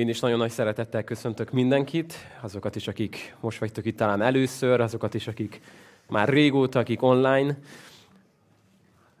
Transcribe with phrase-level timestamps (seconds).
[0.00, 4.80] Én is nagyon nagy szeretettel köszöntök mindenkit, azokat is, akik most vagytok itt talán először,
[4.80, 5.60] azokat is, akik
[6.08, 7.58] már régóta, akik online.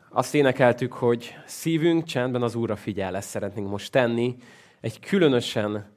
[0.08, 4.36] Azt énekeltük, hogy szívünk csendben az Úrra figyel, ezt szeretnénk most tenni.
[4.80, 5.90] Egy különösen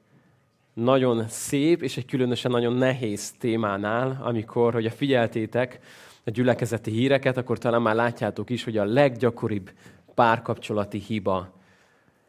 [0.74, 5.78] nagyon szép és egy különösen nagyon nehéz témánál, amikor, hogy a figyeltétek
[6.24, 9.70] a gyülekezeti híreket, akkor talán már látjátok is, hogy a leggyakoribb
[10.14, 11.62] párkapcsolati hiba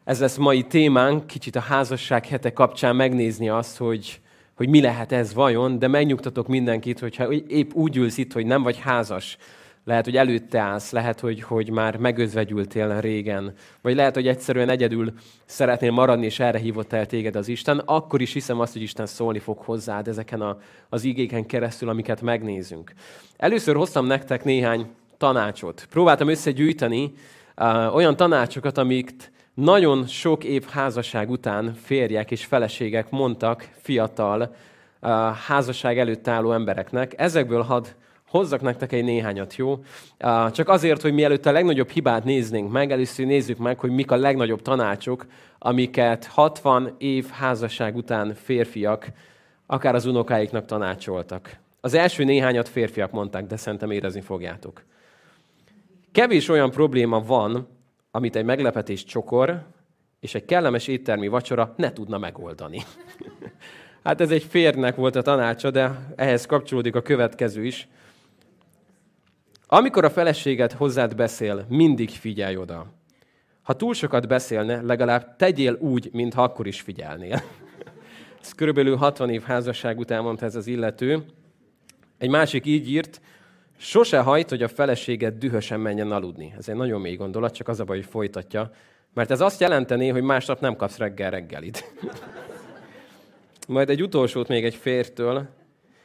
[0.06, 4.20] ez lesz mai témánk, kicsit a házasság hete kapcsán megnézni azt, hogy,
[4.56, 8.62] hogy mi lehet ez vajon, de megnyugtatok mindenkit, hogyha épp úgy ülsz itt, hogy nem
[8.62, 9.36] vagy házas,
[9.84, 15.12] lehet, hogy előtte állsz, lehet, hogy, hogy már megözvegyültél régen, vagy lehet, hogy egyszerűen egyedül
[15.44, 19.06] szeretnél maradni, és erre hívott el téged az Isten, akkor is hiszem azt, hogy Isten
[19.06, 22.92] szólni fog hozzád ezeken a, az igéken keresztül, amiket megnézünk.
[23.36, 25.86] Először hoztam nektek néhány tanácsot.
[25.90, 27.12] Próbáltam összegyűjteni
[27.56, 34.54] uh, olyan tanácsokat, amiket nagyon sok év házasság után férjek és feleségek mondtak fiatal
[35.46, 37.14] házasság előtt álló embereknek.
[37.16, 37.86] Ezekből hadd
[38.28, 39.84] hozzak nektek egy néhányat, jó?
[40.52, 44.16] Csak azért, hogy mielőtt a legnagyobb hibát néznénk meg, először nézzük meg, hogy mik a
[44.16, 45.26] legnagyobb tanácsok,
[45.58, 49.06] amiket 60 év házasság után férfiak,
[49.66, 51.56] akár az unokáiknak tanácsoltak.
[51.80, 54.84] Az első néhányat férfiak mondták, de szerintem érezni fogjátok.
[56.12, 57.68] Kevés olyan probléma van,
[58.16, 59.66] amit egy meglepetés csokor
[60.20, 62.82] és egy kellemes éttermi vacsora ne tudna megoldani.
[64.04, 67.88] hát ez egy férnek volt a tanácsa, de ehhez kapcsolódik a következő is.
[69.66, 72.86] Amikor a feleséged hozzád beszél, mindig figyelj oda.
[73.62, 77.42] Ha túl sokat beszélne, legalább tegyél úgy, mintha akkor is figyelnél.
[78.42, 81.24] ez körülbelül 60 év házasság után mondta ez az illető.
[82.18, 83.20] Egy másik így írt,
[83.76, 86.54] Sose hajt, hogy a feleséged dühösen menjen aludni.
[86.58, 88.70] Ez egy nagyon mély gondolat, csak az a baj, hogy folytatja.
[89.14, 91.92] Mert ez azt jelenteni, hogy másnap nem kapsz reggel reggelit.
[93.68, 95.48] Majd egy utolsót még egy fértől.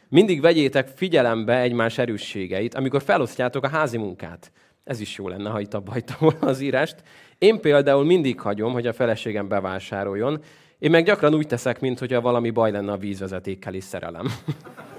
[0.09, 4.52] Mindig vegyétek figyelembe egymás erősségeit, amikor felosztjátok a házi munkát.
[4.83, 6.95] Ez is jó lenne, ha itt abba volna az írást.
[7.38, 10.42] Én például mindig hagyom, hogy a feleségem bevásároljon.
[10.80, 14.26] Én meg gyakran úgy teszek, mintha valami baj lenne a vízvezetékkel is szerelem.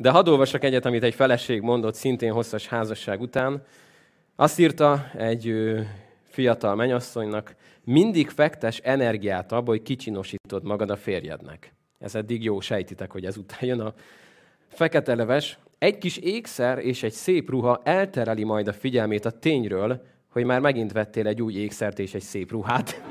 [0.00, 3.62] De hadd olvasok egyet, amit egy feleség mondott szintén hosszas házasság után.
[4.36, 5.54] Azt írta egy
[6.28, 7.54] fiatal menyasszonynak,
[7.84, 11.74] mindig fektes energiát abba, hogy kicsinosítod magad a férjednek.
[11.98, 13.94] Ez eddig jó, sejtitek, hogy ezután jön a
[14.68, 15.58] fekete leves.
[15.78, 20.60] Egy kis ékszer és egy szép ruha eltereli majd a figyelmét a tényről, hogy már
[20.60, 23.02] megint vettél egy új ékszert és egy szép ruhát.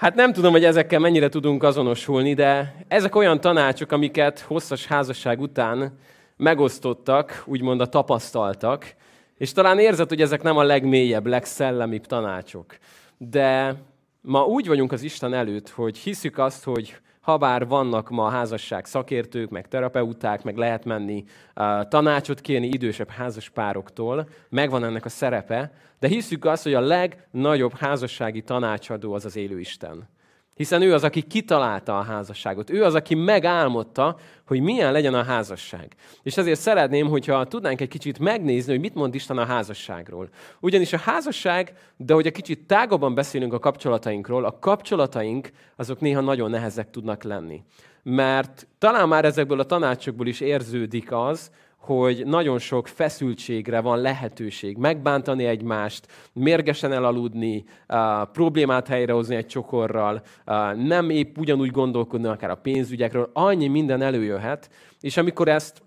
[0.00, 5.40] Hát nem tudom, hogy ezekkel mennyire tudunk azonosulni, de ezek olyan tanácsok, amiket hosszas házasság
[5.40, 5.98] után
[6.36, 8.94] megosztottak, úgymond a tapasztaltak,
[9.38, 12.76] és talán érzed, hogy ezek nem a legmélyebb, legszellemibb tanácsok.
[13.18, 13.74] De
[14.20, 19.50] ma úgy vagyunk az Isten előtt, hogy hiszük azt, hogy habár vannak ma házasság szakértők,
[19.50, 21.24] meg terapeuták, meg lehet menni
[21.56, 27.74] uh, tanácsot kérni idősebb házaspároktól, megvan ennek a szerepe, de hiszük azt, hogy a legnagyobb
[27.74, 30.08] házassági tanácsadó az az élő Isten.
[30.60, 32.70] Hiszen ő az, aki kitalálta a házasságot.
[32.70, 34.16] Ő az, aki megálmodta,
[34.46, 35.94] hogy milyen legyen a házasság.
[36.22, 40.28] És ezért szeretném, hogyha tudnánk egy kicsit megnézni, hogy mit mond Isten a házasságról.
[40.60, 46.20] Ugyanis a házasság, de hogy egy kicsit tágabban beszélünk a kapcsolatainkról, a kapcsolataink azok néha
[46.20, 47.62] nagyon nehezek tudnak lenni.
[48.02, 54.76] Mert talán már ezekből a tanácsokból is érződik az, hogy nagyon sok feszültségre van lehetőség.
[54.76, 57.64] Megbántani egymást, mérgesen elaludni,
[58.32, 60.22] problémát helyrehozni egy csokorral,
[60.74, 64.70] nem épp ugyanúgy gondolkodni akár a pénzügyekről, annyi minden előjöhet,
[65.00, 65.82] és amikor ezt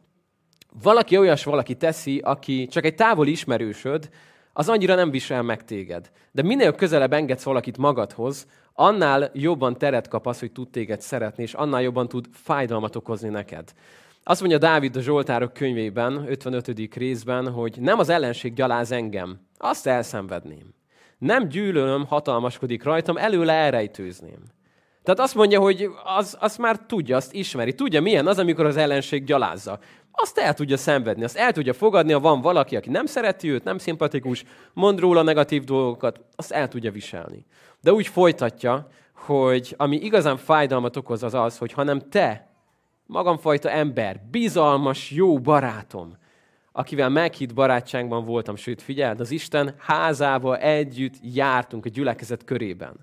[0.82, 4.10] valaki olyas valaki teszi, aki csak egy távoli ismerősöd,
[4.54, 6.12] az annyira nem visel meg téged.
[6.32, 11.44] De minél közelebb engedsz valakit magadhoz, annál jobban teret kap az, hogy tud téged szeretni,
[11.44, 13.74] és annál jobban tud fájdalmat okozni neked.
[14.26, 16.96] Azt mondja Dávid a Zsoltárok könyvében, 55.
[16.96, 20.74] részben, hogy nem az ellenség gyaláz engem, azt elszenvedném.
[21.18, 24.40] Nem gyűlölöm, hatalmaskodik rajtam, előle elrejtőzném.
[25.04, 27.74] Tehát azt mondja, hogy az, azt már tudja, azt ismeri.
[27.74, 29.80] Tudja, milyen az, amikor az ellenség gyalázza.
[30.12, 33.64] Azt el tudja szenvedni, azt el tudja fogadni, ha van valaki, aki nem szereti őt,
[33.64, 34.44] nem szimpatikus,
[34.74, 37.46] mond róla negatív dolgokat, azt el tudja viselni.
[37.82, 42.53] De úgy folytatja, hogy ami igazán fájdalmat okoz az az, hogy hanem te
[43.14, 46.18] magamfajta ember, bizalmas, jó barátom,
[46.72, 52.94] akivel meghitt barátságban voltam, sőt, figyeld, az Isten házába együtt jártunk a gyülekezet körében.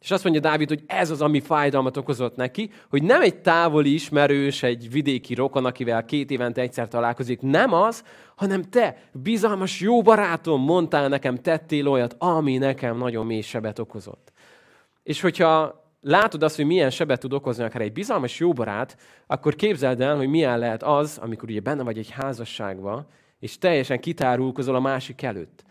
[0.00, 3.92] És azt mondja Dávid, hogy ez az, ami fájdalmat okozott neki, hogy nem egy távoli
[3.94, 8.04] ismerős, egy vidéki rokon, akivel két évente egyszer találkozik, nem az,
[8.36, 14.32] hanem te, bizalmas jó barátom, mondtál nekem, tettél olyat, ami nekem nagyon mély sebet okozott.
[15.02, 19.54] És hogyha látod azt, hogy milyen sebet tud okozni akár egy bizalmas jó barát, akkor
[19.54, 23.06] képzeld el, hogy milyen lehet az, amikor ugye benne vagy egy házasságban,
[23.38, 25.64] és teljesen kitárulkozol a másik előtt.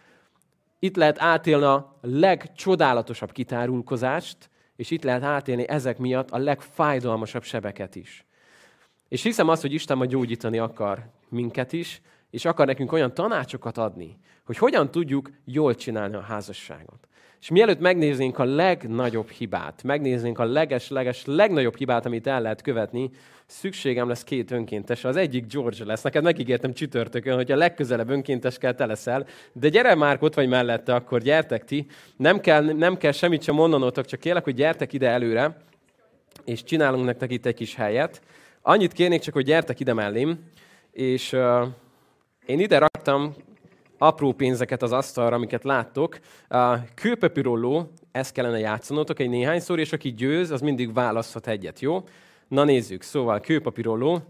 [0.80, 7.96] Itt lehet átélni a legcsodálatosabb kitárulkozást, és itt lehet átélni ezek miatt a legfájdalmasabb sebeket
[7.96, 8.26] is.
[9.08, 13.78] És hiszem azt, hogy Isten majd gyógyítani akar minket is, és akar nekünk olyan tanácsokat
[13.78, 17.08] adni, hogy hogyan tudjuk jól csinálni a házasságot.
[17.42, 23.10] És mielőtt megnéznénk a legnagyobb hibát, megnéznénk a leges-leges legnagyobb hibát, amit el lehet követni,
[23.46, 25.04] szükségem lesz két önkéntes.
[25.04, 26.02] Az egyik George lesz.
[26.02, 29.26] Neked megígértem csütörtökön, hogy a legközelebb önkéntes kell te leszel.
[29.54, 31.86] De gyere már, ott vagy mellette, akkor gyertek ti.
[32.18, 35.58] Nem kell, nem kell semmit sem mondanotok, csak kérlek, hogy gyertek ide előre,
[36.46, 38.22] és csinálunk nektek itt egy kis helyet.
[38.62, 40.40] Annyit kérnék csak, hogy gyertek ide mellém,
[40.92, 41.68] és uh,
[42.46, 43.36] én ide raktam
[44.02, 46.20] apró pénzeket az asztalra, amiket láttok.
[46.48, 52.04] A kőpapírolló, ezt kellene játszanotok egy néhányszor, és aki győz, az mindig választhat egyet, jó?
[52.48, 54.22] Na nézzük, szóval kőpapírolló.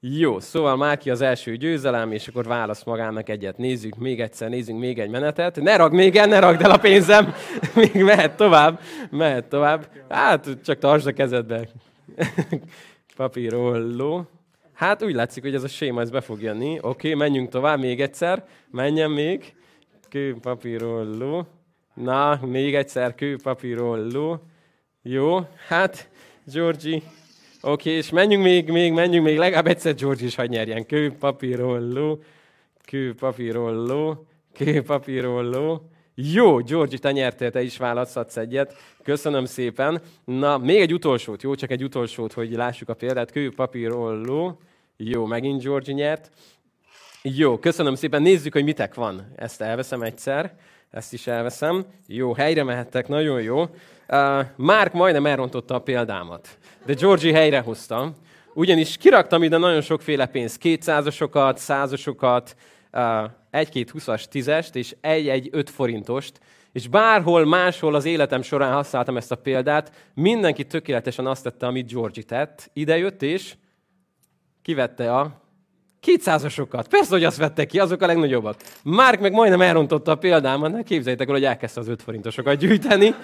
[0.00, 3.58] Jó, szóval már ki az első győzelem, és akkor választ magának egyet.
[3.58, 5.60] Nézzük még egyszer, nézzünk még egy menetet.
[5.60, 7.34] Ne ragd még el, ne ragd el a pénzem.
[7.74, 8.80] még mehet tovább,
[9.10, 9.88] mehet tovább.
[10.08, 11.68] Hát, csak tartsd a kezedbe.
[13.16, 14.28] Papírolló.
[14.80, 16.78] Hát úgy látszik, hogy ez a séma ez be fog jönni.
[16.80, 18.44] Oké, okay, menjünk tovább még egyszer.
[18.70, 19.54] Menjen még.
[20.08, 21.46] Kőpapírolló.
[21.94, 24.42] Na, még egyszer kőpapírolló.
[25.02, 25.38] Jó,
[25.68, 26.08] hát,
[26.52, 26.94] Georgi.
[26.94, 29.38] Oké, okay, és menjünk még, még, menjünk még.
[29.38, 30.86] Legalább egyszer Georgi is hagy nyerjen.
[30.86, 32.22] Kőpapírolló.
[32.84, 34.26] Kőpapírolló.
[34.52, 35.90] Kőpapírolló.
[36.14, 38.76] Jó, Georgi, te nyertél, te is választhatsz egyet.
[39.02, 40.00] Köszönöm szépen.
[40.24, 43.30] Na, még egy utolsót, jó, csak egy utolsót, hogy lássuk a példát.
[43.30, 44.60] Kő, papír, olló.
[45.02, 46.30] Jó, megint Georgi nyert.
[47.22, 48.22] Jó, köszönöm szépen.
[48.22, 49.32] Nézzük, hogy mitek van.
[49.36, 50.54] Ezt elveszem egyszer.
[50.90, 51.84] Ezt is elveszem.
[52.06, 53.60] Jó, helyre mehettek, nagyon jó.
[53.60, 53.68] Uh,
[54.56, 58.12] Márk majdnem elrontotta a példámat, de Georgi helyre hozta.
[58.54, 62.56] Ugyanis kiraktam ide nagyon sokféle pénzt, kétszázasokat, százasokat,
[62.92, 66.40] uh, egy-két huszas tízest, és egy-egy öt forintost,
[66.72, 71.92] és bárhol máshol az életem során használtam ezt a példát, mindenki tökéletesen azt tette, amit
[71.92, 72.70] Georgi tett.
[72.72, 73.54] Ide jött, és
[74.62, 75.40] kivette a
[76.00, 76.88] kétszázasokat.
[76.88, 78.56] Persze, hogy azt vette ki, azok a legnagyobbak.
[78.82, 83.14] Márk meg majdnem elrontotta a példámat, ne képzeljétek el, hogy elkezdte az öt forintosokat gyűjteni.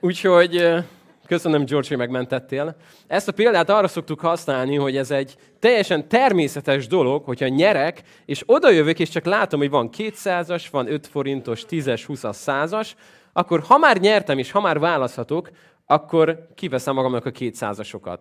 [0.00, 0.82] Úgyhogy
[1.26, 2.76] Köszönöm, George, hogy megmentettél.
[3.06, 8.42] Ezt a példát arra szoktuk használni, hogy ez egy teljesen természetes dolog, hogyha nyerek, és
[8.46, 12.90] oda jövök, és csak látom, hogy van 200-as, van 5 forintos, 10-es, 20-as, 100-as,
[13.32, 15.50] akkor ha már nyertem, és ha már választhatok,
[15.92, 18.18] akkor kiveszem magamnak a 200-asokat.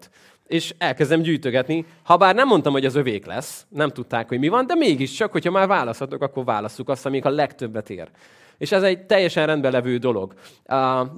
[0.48, 4.48] És elkezdem gyűjtögetni, ha bár nem mondtam, hogy az övék lesz, nem tudták, hogy mi
[4.48, 8.10] van, de mégiscsak, hogyha már választhatok, akkor válasszuk azt, amik a legtöbbet ér.
[8.58, 10.34] És ez egy teljesen rendben levő dolog.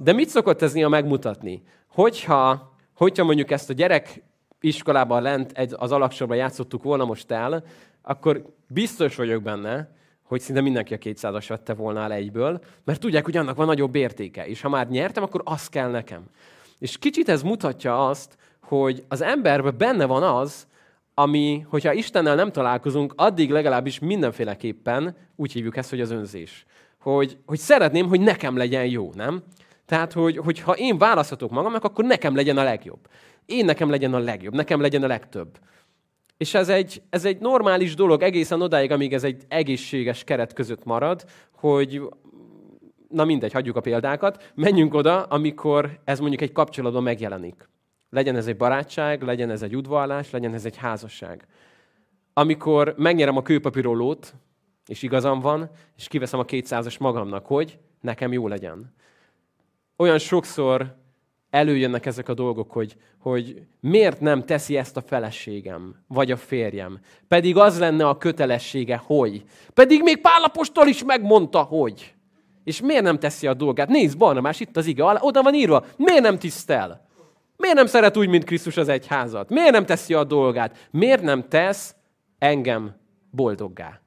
[0.02, 1.62] De mit szokott ez néha megmutatni?
[1.88, 4.22] Hogyha, hogyha mondjuk ezt a gyerek
[4.60, 7.64] iskolában lent az alaksorban játszottuk volna most el,
[8.02, 13.24] akkor biztos vagyok benne, hogy szinte mindenki a 200-as vette volna el egyből, mert tudják,
[13.24, 16.22] hogy annak van nagyobb értéke, és ha már nyertem, akkor az kell nekem.
[16.78, 20.66] És kicsit ez mutatja azt, hogy az emberben benne van az,
[21.14, 26.66] ami, hogyha Istennel nem találkozunk, addig legalábbis mindenféleképpen úgy hívjuk ezt, hogy az önzés
[27.04, 29.42] hogy, hogy szeretném, hogy nekem legyen jó, nem?
[29.86, 33.08] Tehát, hogy, hogy ha én választhatok magamnak, akkor nekem legyen a legjobb.
[33.46, 35.58] Én nekem legyen a legjobb, nekem legyen a legtöbb.
[36.36, 40.84] És ez egy, ez egy normális dolog egészen odáig, amíg ez egy egészséges keret között
[40.84, 42.02] marad, hogy
[43.08, 47.68] na mindegy, hagyjuk a példákat, menjünk oda, amikor ez mondjuk egy kapcsolatban megjelenik.
[48.10, 51.46] Legyen ez egy barátság, legyen ez egy udvarlás, legyen ez egy házasság.
[52.32, 54.34] Amikor megnyerem a kőpapírolót,
[54.86, 58.94] és igazam van, és kiveszem a kétszázas magamnak, hogy nekem jó legyen.
[59.96, 60.94] Olyan sokszor
[61.54, 66.98] előjönnek ezek a dolgok, hogy, hogy miért nem teszi ezt a feleségem, vagy a férjem.
[67.28, 69.44] Pedig az lenne a kötelessége, hogy.
[69.74, 72.14] Pedig még Pálapostól is megmondta, hogy.
[72.64, 73.88] És miért nem teszi a dolgát?
[73.88, 75.84] Nézd, Barnabás, itt az ige, oda van írva.
[75.96, 77.06] Miért nem tisztel?
[77.56, 79.50] Miért nem szeret úgy, mint Krisztus az egyházat?
[79.50, 80.88] Miért nem teszi a dolgát?
[80.90, 81.94] Miért nem tesz
[82.38, 82.96] engem
[83.30, 84.03] boldoggá?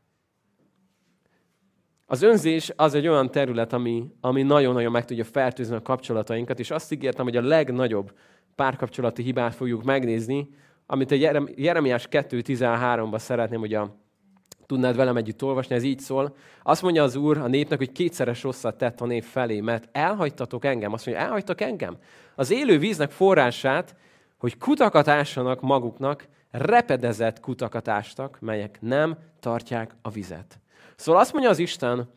[2.10, 6.72] Az önzés az egy olyan terület, ami, ami nagyon-nagyon meg tudja fertőzni a kapcsolatainkat, és
[6.72, 8.12] azt ígértem, hogy a legnagyobb
[8.56, 10.50] párkapcsolati hibát fogjuk megnézni,
[10.86, 13.96] amit a Jeremiás 2.13-ban szeretném, hogy a,
[14.66, 16.36] tudnád velem együtt olvasni, ez így szól.
[16.64, 20.66] Azt mondja az Úr a népnek, hogy kétszeres rosszat tett a nép felé, mert elhagytatok
[20.66, 20.94] engem.
[20.94, 21.98] Azt mondja, elhagytak engem.
[22.36, 23.96] Az élő víznek forrását,
[24.38, 30.60] hogy kutakat ássanak maguknak, repedezett kutakat ástak, melyek nem tartják a vizet.
[30.98, 32.10] Szóval azt mondja az Isten,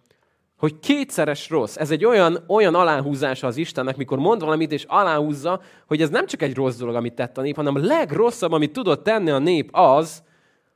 [0.58, 1.76] hogy kétszeres rossz.
[1.76, 6.26] Ez egy olyan, olyan aláhúzása az Istennek, mikor mond valamit, és aláhúzza, hogy ez nem
[6.26, 9.38] csak egy rossz dolog, amit tett a nép, hanem a legrosszabb, amit tudott tenni a
[9.38, 10.22] nép az,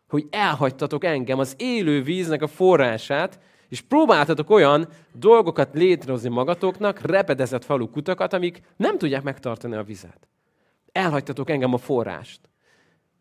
[0.09, 7.65] hogy elhagytatok engem, az élő víznek a forrását, és próbáltatok olyan dolgokat létrehozni magatoknak, repedezett
[7.65, 10.29] falu kutakat, amik nem tudják megtartani a vizet.
[10.93, 12.41] Elhagytatok engem a forrást.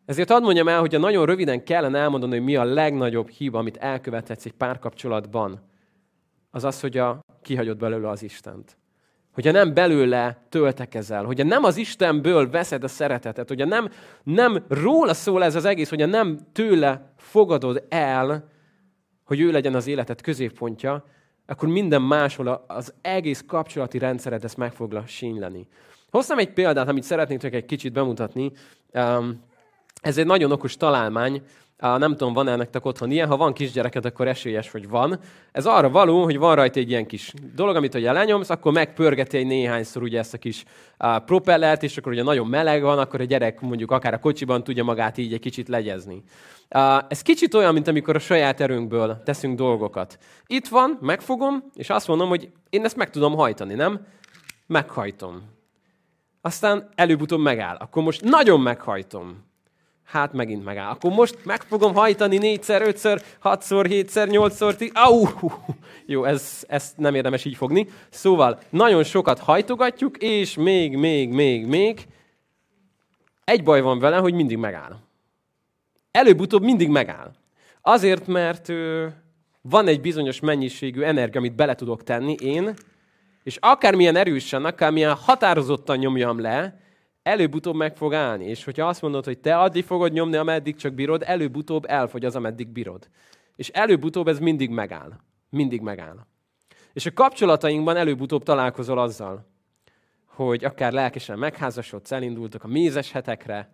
[0.06, 3.78] Ezért hadd mondjam el, hogy nagyon röviden kellene elmondani, hogy mi a legnagyobb hiba, amit
[3.78, 5.62] elkövethetsz egy párkapcsolatban,
[6.52, 8.78] az az, hogy a, kihagyod belőle az Istent.
[9.34, 13.90] Hogyha nem belőle töltekezel, hogyha nem az Istenből veszed a szeretetet, hogyha nem,
[14.24, 18.50] nem róla szól ez az egész, hogyha nem tőle fogadod el,
[19.24, 21.06] hogy ő legyen az életed középpontja,
[21.46, 25.68] akkor minden máshol az egész kapcsolati rendszered ezt meg fogla sínyleni.
[26.10, 28.52] Hoztam egy példát, amit szeretnék egy kicsit bemutatni.
[30.04, 31.42] Ez egy nagyon okos találmány,
[31.78, 35.20] nem tudom, van-e nektek otthon ilyen, ha van kisgyereked, akkor esélyes, hogy van.
[35.52, 39.38] Ez arra való, hogy van rajta egy ilyen kis dolog, amit hogy lenyomsz, akkor megpörgeti
[39.38, 40.64] egy néhányszor ugye ezt a kis
[41.26, 44.84] propellert, és akkor ugye nagyon meleg van, akkor a gyerek mondjuk akár a kocsiban tudja
[44.84, 46.24] magát így egy kicsit legyezni.
[47.08, 50.18] Ez kicsit olyan, mint amikor a saját erőnkből teszünk dolgokat.
[50.48, 54.06] Itt van, megfogom, és azt mondom, hogy én ezt meg tudom hajtani, nem?
[54.68, 55.42] Meghajtom.
[56.42, 57.76] Aztán előbb-utóbb megáll.
[57.76, 59.52] Akkor most nagyon meghajtom
[60.04, 60.90] hát megint megáll.
[60.90, 64.92] Akkor most meg fogom hajtani négyszer, ötször, hatszor, hétszer, nyolcszor, tíz...
[64.94, 65.26] Au!
[66.06, 67.88] Jó, ez, ezt nem érdemes így fogni.
[68.10, 72.08] Szóval nagyon sokat hajtogatjuk, és még, még, még, még.
[73.44, 74.96] Egy baj van vele, hogy mindig megáll.
[76.12, 77.32] Előbb-utóbb mindig megáll.
[77.82, 79.08] Azért, mert ö,
[79.62, 82.74] van egy bizonyos mennyiségű energia, amit bele tudok tenni én,
[83.44, 86.83] és akármilyen erősen, akármilyen határozottan nyomjam le,
[87.24, 88.46] előbb-utóbb meg fog állni.
[88.46, 92.36] És hogyha azt mondod, hogy te addig fogod nyomni, ameddig csak bírod, előbb-utóbb elfogy az,
[92.36, 93.08] ameddig bírod.
[93.56, 95.12] És előbb-utóbb ez mindig megáll.
[95.50, 96.26] Mindig megáll.
[96.94, 99.46] És a kapcsolatainkban előbb-utóbb találkozol azzal,
[100.26, 103.74] hogy akár lelkesen megházasodsz, elindultak a mézes hetekre,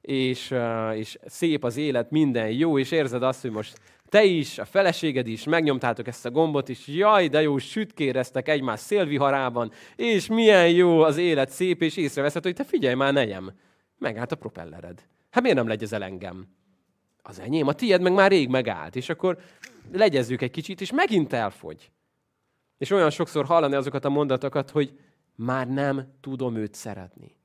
[0.00, 0.54] és,
[0.94, 5.26] és szép az élet, minden jó, és érzed azt, hogy most te is, a feleséged
[5.26, 11.00] is, megnyomtátok ezt a gombot, és jaj, de jó, sütkéreztek egymás szélviharában, és milyen jó
[11.00, 13.52] az élet, szép, és észreveszed, hogy te figyelj már, nejem,
[13.98, 15.06] megállt a propellered.
[15.30, 16.46] Hát miért nem legyezel engem?
[17.22, 19.38] Az enyém, a tied meg már rég megállt, és akkor
[19.92, 21.90] legyezzük egy kicsit, és megint elfogy.
[22.78, 24.98] És olyan sokszor hallani azokat a mondatokat, hogy
[25.34, 27.36] már nem tudom őt szeretni.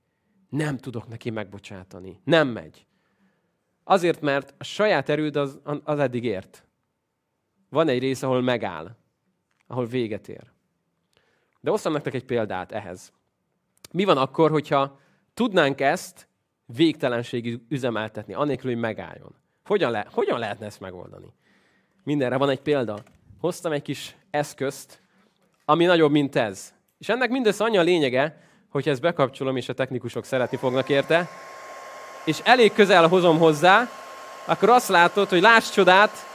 [0.49, 2.19] Nem tudok neki megbocsátani.
[2.23, 2.85] Nem megy.
[3.83, 6.65] Azért, mert a saját erőd az, az eddig ért.
[7.69, 8.95] Van egy rész, ahol megáll,
[9.67, 10.51] ahol véget ér.
[11.59, 13.11] De osztam nektek egy példát ehhez.
[13.91, 14.99] Mi van akkor, hogyha
[15.33, 16.27] tudnánk ezt
[16.65, 19.35] végtelenségig üzemeltetni, anélkül, hogy megálljon?
[19.65, 21.33] Hogyan, le, hogyan lehetne ezt megoldani?
[22.03, 23.03] Mindenre van egy példa.
[23.39, 25.01] Hoztam egy kis eszközt,
[25.65, 26.73] ami nagyobb, mint ez.
[26.97, 31.27] És ennek mindössze annyi a lényege, hogyha ezt bekapcsolom, és a technikusok szeretni fognak érte,
[32.23, 33.87] és elég közel hozom hozzá,
[34.45, 36.25] akkor azt látod, hogy láss csodát,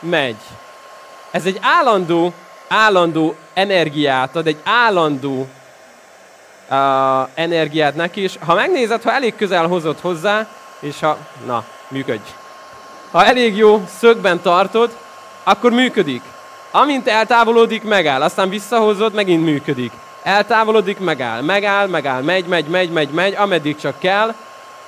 [0.00, 0.36] megy.
[1.30, 2.32] Ez egy állandó,
[2.68, 5.48] állandó energiát ad, egy állandó
[6.70, 10.46] uh, energiát neki, és ha megnézed, ha elég közel hozott hozzá,
[10.80, 11.16] és ha,
[11.46, 12.28] na, működj.
[13.10, 14.96] Ha elég jó szögben tartod,
[15.42, 16.22] akkor működik.
[16.70, 18.22] Amint eltávolodik, megáll.
[18.22, 19.92] Aztán visszahozod, megint működik.
[20.22, 21.40] Eltávolodik, megáll.
[21.40, 24.34] Megáll, megáll, megy, megy, megy, megy, megy, ameddig csak kell.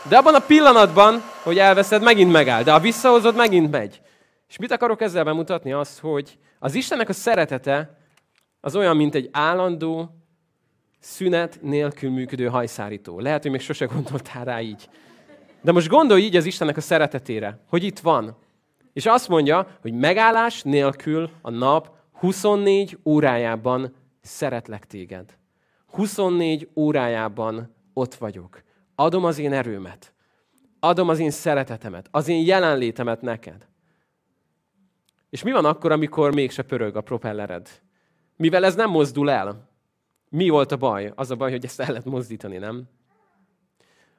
[0.09, 2.63] De abban a pillanatban, hogy elveszed, megint megáll.
[2.63, 4.01] De ha visszahozod, megint megy.
[4.49, 5.73] És mit akarok ezzel bemutatni?
[5.73, 7.99] Azt, hogy az Istennek a szeretete
[8.61, 10.11] az olyan, mint egy állandó,
[11.01, 13.21] szünet nélkül működő hajszárító.
[13.21, 14.89] Lehet, hogy még sose gondoltál rá így.
[15.61, 18.37] De most gondolj így az Istennek a szeretetére, hogy itt van.
[18.93, 25.37] És azt mondja, hogy megállás nélkül a nap 24 órájában szeretlek téged.
[25.91, 28.63] 24 órájában ott vagyok.
[28.95, 30.15] Adom az én erőmet.
[30.81, 33.67] Adom az én szeretetemet, az én jelenlétemet neked.
[35.31, 37.69] És mi van akkor, amikor mégse pörög a propellered?
[38.37, 39.71] Mivel ez nem mozdul el.
[40.29, 41.13] Mi volt a baj?
[41.15, 42.89] Az a baj, hogy ezt el lehet mozdítani, nem?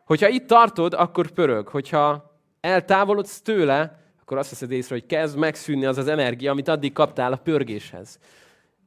[0.05, 1.67] Hogyha itt tartod, akkor pörög.
[1.67, 6.93] Hogyha eltávolodsz tőle, akkor azt veszed észre, hogy kezd megszűnni az az energia, amit addig
[6.93, 8.19] kaptál a pörgéshez.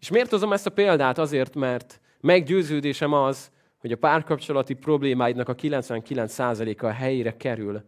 [0.01, 1.19] És miért hozom ezt a példát?
[1.19, 3.51] Azért, mert meggyőződésem az,
[3.87, 7.83] hogy a párkapcsolati problémáidnak a 99%-a a helyére kerül,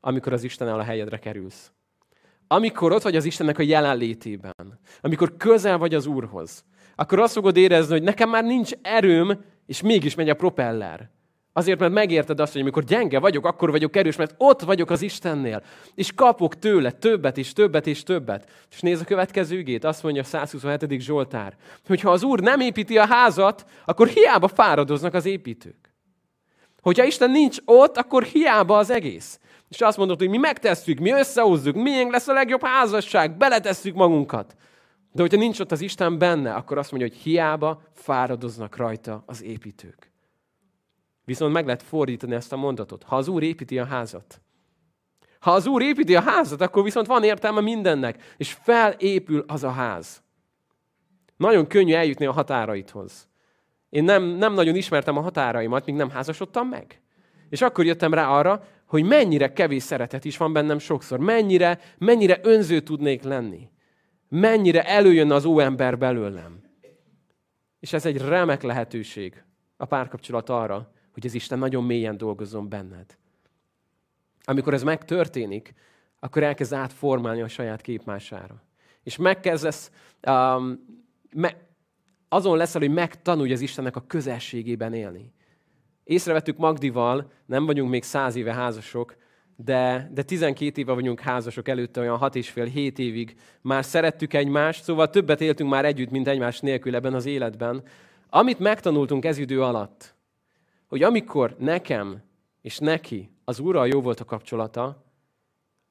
[0.00, 1.72] amikor az Istennel a helyedre kerülsz.
[2.46, 6.64] Amikor ott vagy az Istennek a jelenlétében, amikor közel vagy az Úrhoz,
[6.96, 11.10] akkor azt fogod érezni, hogy nekem már nincs erőm, és mégis megy a propeller.
[11.58, 15.02] Azért, mert megérted azt, hogy amikor gyenge vagyok, akkor vagyok erős, mert ott vagyok az
[15.02, 15.62] Istennél.
[15.94, 18.50] És kapok tőle többet és többet és többet.
[18.70, 21.00] És nézd a következő ügét, azt mondja a 127.
[21.00, 25.94] Zsoltár, hogy ha az Úr nem építi a házat, akkor hiába fáradoznak az építők.
[26.80, 29.40] Hogyha Isten nincs ott, akkor hiába az egész.
[29.68, 34.54] És azt mondod, hogy mi megtesszük, mi összehozzuk, miénk lesz a legjobb házasság, beletesszük magunkat.
[35.12, 39.42] De hogyha nincs ott az Isten benne, akkor azt mondja, hogy hiába fáradoznak rajta az
[39.42, 40.07] építők.
[41.28, 43.02] Viszont meg lehet fordítani ezt a mondatot.
[43.02, 44.40] Ha az Úr építi a házat,
[45.40, 49.70] ha az Úr építi a házat, akkor viszont van értelme mindennek, és felépül az a
[49.70, 50.22] ház.
[51.36, 53.28] Nagyon könnyű eljutni a határaithoz.
[53.90, 57.00] Én nem, nem nagyon ismertem a határaimat, míg nem házasodtam meg.
[57.48, 61.18] És akkor jöttem rá arra, hogy mennyire kevés szeretet is van bennem sokszor.
[61.18, 63.68] Mennyire, mennyire önző tudnék lenni.
[64.28, 66.60] Mennyire előjön az óember belőlem.
[67.80, 69.42] És ez egy remek lehetőség
[69.76, 73.16] a párkapcsolat arra, hogy az Isten nagyon mélyen dolgozzon benned.
[74.44, 75.74] Amikor ez megtörténik,
[76.20, 78.62] akkor elkezd átformálni a saját képmására.
[79.02, 79.90] És megkezdesz,
[80.26, 80.80] um,
[81.30, 81.56] me,
[82.28, 85.32] azon leszel, hogy megtanulj az Istennek a közelségében élni.
[86.04, 89.16] Észrevettük Magdival, nem vagyunk még száz éve házasok,
[89.56, 94.34] de, de 12 éve vagyunk házasok, előtte olyan 6 és fél, 7 évig már szerettük
[94.34, 97.82] egymást, szóval többet éltünk már együtt, mint egymás nélkül ebben az életben.
[98.30, 100.16] Amit megtanultunk ez idő alatt,
[100.88, 102.22] hogy amikor nekem
[102.60, 105.04] és neki az Úrral jó volt a kapcsolata,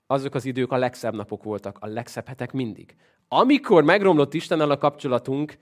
[0.07, 2.95] azok az idők a legszebb napok voltak, a legszebb hetek mindig.
[3.27, 5.57] Amikor megromlott Istennel a kapcsolatunk,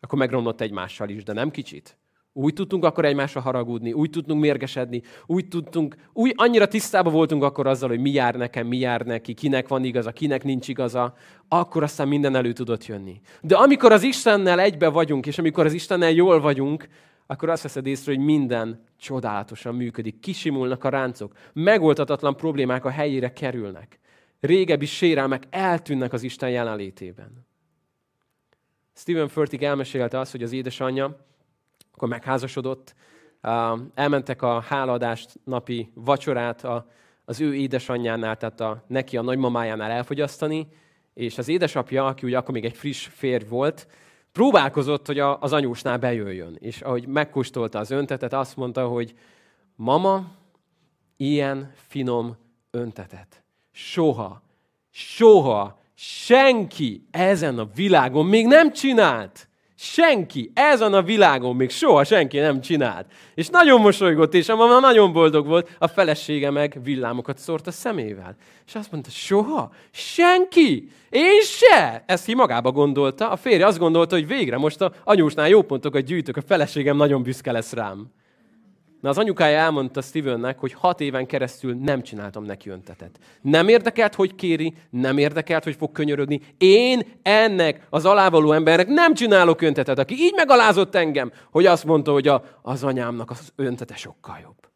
[0.00, 1.98] akkor megromlott egymással is, de nem kicsit.
[2.32, 7.66] Úgy tudtunk akkor egymásra haragudni, úgy tudtunk mérgesedni, úgy tudtunk, úgy annyira tisztában voltunk akkor
[7.66, 11.14] azzal, hogy mi jár nekem, mi jár neki, kinek van igaza, kinek nincs igaza,
[11.48, 13.20] akkor aztán minden elő tudott jönni.
[13.40, 16.88] De amikor az Istennel egybe vagyunk, és amikor az Istennel jól vagyunk,
[17.26, 20.20] akkor azt veszed észre, hogy minden csodálatosan működik.
[20.20, 23.98] Kisimulnak a ráncok, megoldhatatlan problémák a helyére kerülnek.
[24.40, 27.46] Régebbi sérelmek eltűnnek az Isten jelenlétében.
[28.94, 31.26] Stephen Furtick elmesélte azt, hogy az édesanyja,
[31.92, 32.94] akkor megházasodott,
[33.94, 36.66] elmentek a háladást napi vacsorát
[37.24, 40.68] az ő édesanyjánál, tehát a, neki a nagymamájánál elfogyasztani,
[41.14, 43.88] és az édesapja, aki ugye akkor még egy friss férj volt,
[44.36, 46.56] próbálkozott, hogy az anyósnál bejöjjön.
[46.60, 49.14] És ahogy megkóstolta az öntetet, azt mondta, hogy
[49.76, 50.24] mama,
[51.16, 52.36] ilyen finom
[52.70, 53.42] öntetet.
[53.72, 54.42] Soha,
[54.90, 59.48] soha senki ezen a világon még nem csinált.
[59.78, 63.06] Senki ezen a világon még soha senki nem csinált.
[63.34, 67.70] És nagyon mosolygott, és a mama nagyon boldog volt, a felesége meg villámokat szórt a
[67.70, 68.36] szemével.
[68.66, 69.72] És azt mondta, soha?
[69.90, 70.88] Senki?
[71.10, 72.04] Én se!
[72.06, 73.30] Ezt ki magába gondolta.
[73.30, 77.22] A férje azt gondolta, hogy végre most a anyósnál jó pontokat gyűjtök, a feleségem nagyon
[77.22, 78.06] büszke lesz rám.
[79.06, 83.18] Na az anyukája elmondta Stevennek, hogy hat éven keresztül nem csináltam neki öntetet.
[83.40, 86.40] Nem érdekelt, hogy kéri, nem érdekelt, hogy fog könyörögni.
[86.58, 92.12] Én ennek az alávaló embernek nem csinálok öntetet, aki így megalázott engem, hogy azt mondta,
[92.12, 94.68] hogy a, az anyámnak az öntete sokkal jobb.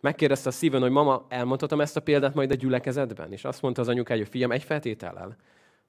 [0.00, 3.32] Megkérdezte a Steven, hogy mama, elmondhatom ezt a példát majd a gyülekezetben?
[3.32, 5.36] És azt mondta az anyukája, hogy fiam, egy feltétellel.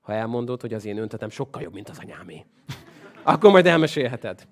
[0.01, 2.45] Ha elmondod, hogy az én öntetem sokkal jobb, mint az anyámé,
[3.23, 4.47] akkor majd elmesélheted.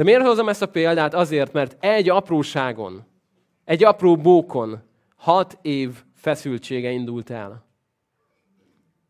[0.00, 1.14] De miért hozom ezt a példát?
[1.14, 3.06] Azért, mert egy apróságon,
[3.64, 4.82] egy apró bókon
[5.16, 7.66] hat év feszültsége indult el.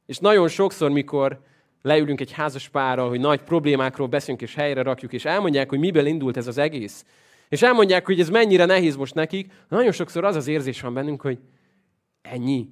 [0.07, 1.41] És nagyon sokszor, mikor
[1.83, 6.07] leülünk egy házas párral, hogy nagy problémákról beszélünk és helyre rakjuk, és elmondják, hogy miből
[6.07, 7.05] indult ez az egész,
[7.49, 11.21] és elmondják, hogy ez mennyire nehéz most nekik, nagyon sokszor az az érzés van bennünk,
[11.21, 11.39] hogy
[12.23, 12.69] ennyi.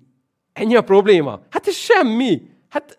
[0.53, 1.41] Ennyi a probléma.
[1.51, 2.43] Hát ez semmi.
[2.69, 2.99] Hát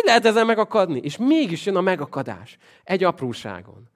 [0.00, 1.00] hogy lehet ezen megakadni?
[1.02, 2.56] És mégis jön a megakadás.
[2.84, 3.89] Egy apróságon.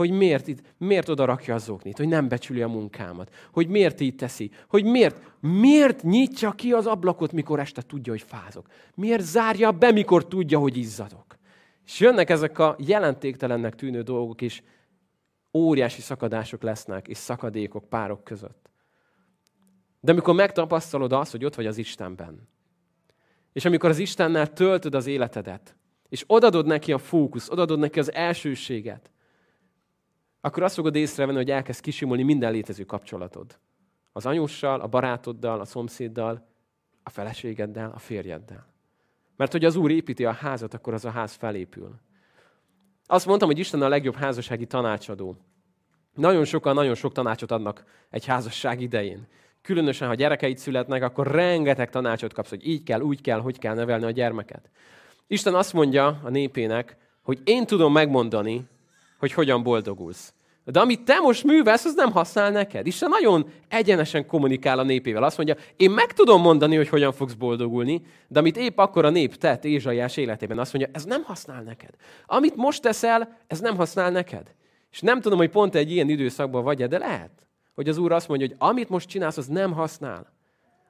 [0.00, 4.00] Hogy miért, itt, miért oda rakja az oknit, hogy nem becsüli a munkámat, hogy miért
[4.00, 8.66] így teszi, hogy miért, miért nyitja ki az ablakot, mikor este tudja, hogy fázok.
[8.94, 11.36] Miért zárja be, mikor tudja, hogy izzadok.
[11.84, 14.62] És jönnek ezek a jelentéktelennek tűnő dolgok, és
[15.52, 18.70] óriási szakadások lesznek, és szakadékok párok között.
[20.00, 22.48] De amikor megtapasztalod azt, hogy ott vagy az Istenben,
[23.52, 25.76] és amikor az Istennel töltöd az életedet,
[26.08, 29.10] és odadod neki a fókusz, odadod neki az elsőséget,
[30.40, 33.58] akkor azt fogod észrevenni, hogy elkezd kisimulni minden létező kapcsolatod.
[34.12, 36.48] Az anyussal, a barátoddal, a szomszéddal,
[37.02, 38.66] a feleségeddel, a férjeddel.
[39.36, 41.94] Mert hogy az Úr építi a házat, akkor az a ház felépül.
[43.06, 45.36] Azt mondtam, hogy Isten a legjobb házassági tanácsadó.
[46.14, 49.26] Nagyon sokan nagyon sok tanácsot adnak egy házasság idején.
[49.62, 53.74] Különösen, ha gyerekeid születnek, akkor rengeteg tanácsot kapsz, hogy így kell, úgy kell, hogy kell
[53.74, 54.70] nevelni a gyermeket.
[55.26, 58.68] Isten azt mondja a népének, hogy én tudom megmondani,
[59.20, 60.32] hogy hogyan boldogulsz.
[60.64, 62.86] De amit te most művelsz, az nem használ neked.
[62.86, 65.22] Isten nagyon egyenesen kommunikál a népével.
[65.22, 69.10] Azt mondja, én meg tudom mondani, hogy hogyan fogsz boldogulni, de amit épp akkor a
[69.10, 71.94] nép tett Ézsaiás életében, azt mondja, ez nem használ neked.
[72.26, 74.54] Amit most teszel, ez nem használ neked.
[74.90, 77.30] És nem tudom, hogy pont egy ilyen időszakban vagy -e, de lehet,
[77.74, 80.32] hogy az Úr azt mondja, hogy amit most csinálsz, az nem használ.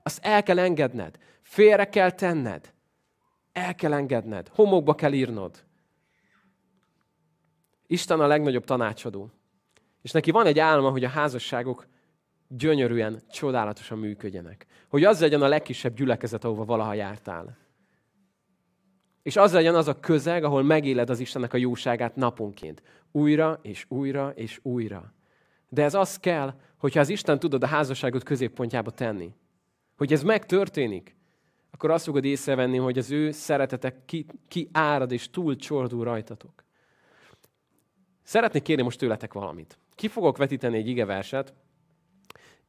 [0.02, 1.16] Azt el kell engedned.
[1.42, 2.72] Félre kell tenned.
[3.52, 4.48] El kell engedned.
[4.54, 5.64] Homokba kell írnod.
[7.90, 9.30] Isten a legnagyobb tanácsadó.
[10.02, 11.86] És neki van egy álma, hogy a házasságok
[12.48, 14.66] gyönyörűen, csodálatosan működjenek.
[14.88, 17.56] Hogy az legyen a legkisebb gyülekezet, ahova valaha jártál.
[19.22, 22.82] És az legyen az a közeg, ahol megéled az Istennek a jóságát naponként.
[23.12, 25.14] Újra és újra és újra.
[25.68, 29.34] De ez az kell, hogyha az Isten tudod a házasságot középpontjába tenni.
[29.96, 31.16] Hogy ez megtörténik,
[31.70, 36.68] akkor azt fogod észrevenni, hogy az ő szeretetek ki, ki árad és túl csordul rajtatok.
[38.30, 39.78] Szeretnék kérni most tőletek valamit.
[39.94, 41.54] Ki fogok vetíteni egy igeverset,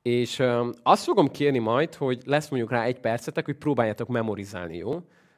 [0.01, 0.43] és
[0.83, 4.89] azt fogom kérni majd, hogy lesz mondjuk rá egy percetek, hogy próbáljátok memorizálni, jó?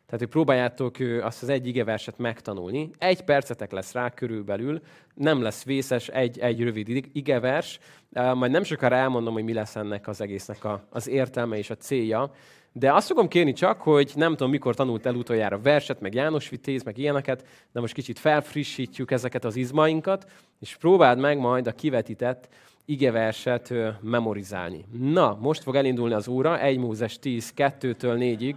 [0.06, 2.90] Tehát, hogy próbáljátok azt az egy igeverset megtanulni.
[2.98, 4.82] Egy percetek lesz rá körülbelül,
[5.14, 7.80] nem lesz vészes, egy, egy rövid igevers.
[8.12, 11.76] Majd nem sokára elmondom, hogy mi lesz ennek az egésznek a, az értelme és a
[11.76, 12.32] célja.
[12.76, 16.50] De azt fogom kérni csak, hogy nem tudom, mikor tanult el utoljára verset, meg János
[16.50, 20.26] Vitéz, meg ilyeneket, de most kicsit felfrissítjük ezeket az izmainkat,
[20.60, 22.48] és próbáld meg majd a kivetített
[22.86, 24.86] igeverset memorizálni.
[25.00, 28.56] Na, most fog elindulni az óra, 1 Mózes 10, 2-től 4-ig.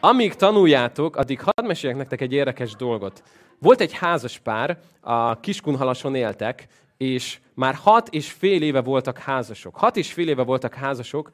[0.00, 3.22] Amíg tanuljátok, addig hadd meséljek nektek egy érdekes dolgot.
[3.58, 9.76] Volt egy házas pár, a Kiskunhalason éltek, és már hat és fél éve voltak házasok.
[9.76, 11.30] Hat és fél éve voltak házasok,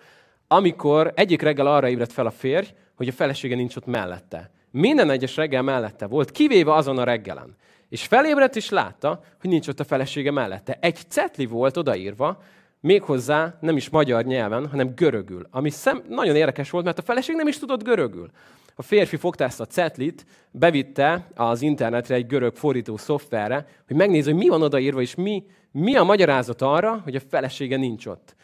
[0.48, 4.50] amikor egyik reggel arra ébredt fel a férj, hogy a felesége nincs ott mellette.
[4.70, 7.56] Minden egyes reggel mellette volt, kivéve azon a reggelen.
[7.88, 10.78] És felébredt és látta, hogy nincs ott a felesége mellette.
[10.80, 12.42] Egy cetli volt odaírva,
[12.80, 15.46] méghozzá nem is magyar nyelven, hanem görögül.
[15.50, 18.30] Ami szem, nagyon érdekes volt, mert a feleség nem is tudott görögül.
[18.74, 24.30] A férfi fogta ezt a cetlit, bevitte az internetre egy görög fordító szoftverre, hogy megnézze,
[24.30, 28.37] hogy mi van odaírva, és mi, mi a magyarázat arra, hogy a felesége nincs ott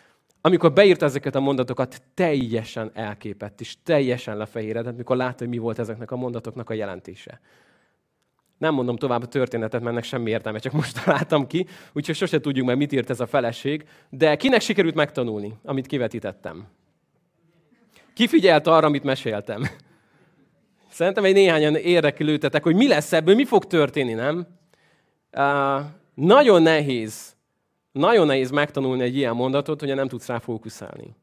[0.47, 5.79] amikor beírta ezeket a mondatokat, teljesen elképett, és teljesen lefehéredett, mikor látta, hogy mi volt
[5.79, 7.41] ezeknek a mondatoknak a jelentése.
[8.59, 12.41] Nem mondom tovább a történetet, mert ennek semmi értelme, csak most találtam ki, úgyhogy sose
[12.41, 13.89] tudjuk meg, mit írt ez a feleség.
[14.11, 16.67] De kinek sikerült megtanulni, amit kivetítettem?
[18.15, 19.63] Ki figyelt arra, amit meséltem?
[20.91, 24.47] Szerintem egy néhányan érdeklődtetek, hogy mi lesz ebből, mi fog történni, nem?
[25.37, 27.34] Uh, nagyon nehéz
[27.95, 31.17] nagyon nehéz megtanulni egy ilyen mondatot, hogy nem tudsz rá fókuszálni.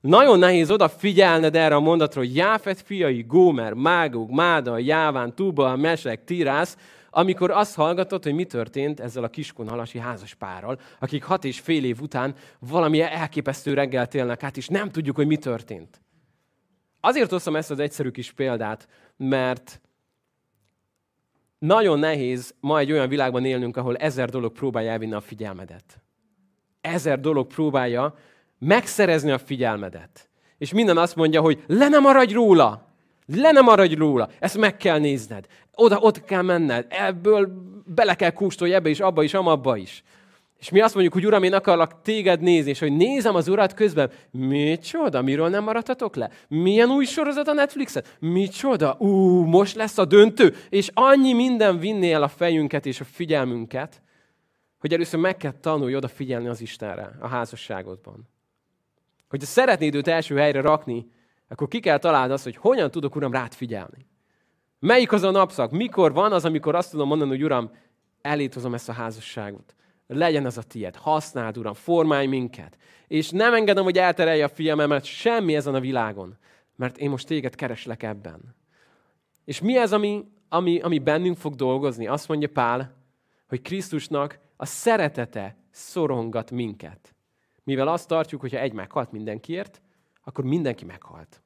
[0.00, 6.24] Nagyon nehéz odafigyelned erre a mondatra, hogy Jáfet fiai, Gómer, Mágog, Máda, Jáván, Tuba, Mesek,
[6.24, 6.76] Tirász,
[7.10, 12.00] amikor azt hallgatod, hogy mi történt ezzel a kiskunhalasi házaspárral, akik hat és fél év
[12.00, 16.00] után valami elképesztő reggelt élnek át, és nem tudjuk, hogy mi történt.
[17.00, 19.80] Azért hoztam ezt az egyszerű kis példát, mert
[21.58, 26.00] nagyon nehéz ma egy olyan világban élnünk, ahol ezer dolog próbálja elvinni a figyelmedet
[26.86, 28.14] ezer dolog próbálja
[28.58, 30.28] megszerezni a figyelmedet.
[30.58, 32.86] És minden azt mondja, hogy le nem maradj róla,
[33.26, 35.46] le nem maradj róla, ezt meg kell nézned.
[35.74, 37.48] Oda, ott kell menned, ebből
[37.86, 40.02] bele kell kóstolni ebbe is, abba is, amabba is.
[40.58, 43.74] És mi azt mondjuk, hogy Uram, én akarlak téged nézni, és hogy nézem az Urat
[43.74, 44.10] közben.
[44.30, 46.30] Micsoda, miről nem maradhatok le?
[46.48, 48.04] Milyen új sorozat a Netflixen?
[48.18, 50.54] Micsoda, ú, most lesz a döntő.
[50.68, 54.02] És annyi minden vinné el a fejünket és a figyelmünket,
[54.86, 58.28] hogy először meg kell tanulni odafigyelni az Istenre a házasságodban.
[59.28, 61.10] Hogyha szeretnéd őt első helyre rakni,
[61.48, 64.06] akkor ki kell találni azt, hogy hogyan tudok, Uram, rád figyelni.
[64.78, 65.70] Melyik az a napszak?
[65.70, 67.70] Mikor van az, amikor azt tudom mondani, hogy Uram,
[68.20, 69.74] eléthozom ezt a házasságot.
[70.06, 70.96] Legyen ez a tied.
[70.96, 72.76] Használd, Uram, formálj minket.
[73.06, 76.36] És nem engedem, hogy elterelje a figyelmemet semmi ezen a világon.
[76.76, 78.54] Mert én most téged kereslek ebben.
[79.44, 82.06] És mi ez, ami, ami, ami bennünk fog dolgozni?
[82.06, 82.94] Azt mondja Pál,
[83.48, 87.14] hogy Krisztusnak a szeretete szorongat minket.
[87.64, 89.82] Mivel azt tartjuk, hogyha egy meghalt mindenkiért,
[90.24, 91.42] akkor mindenki meghalt.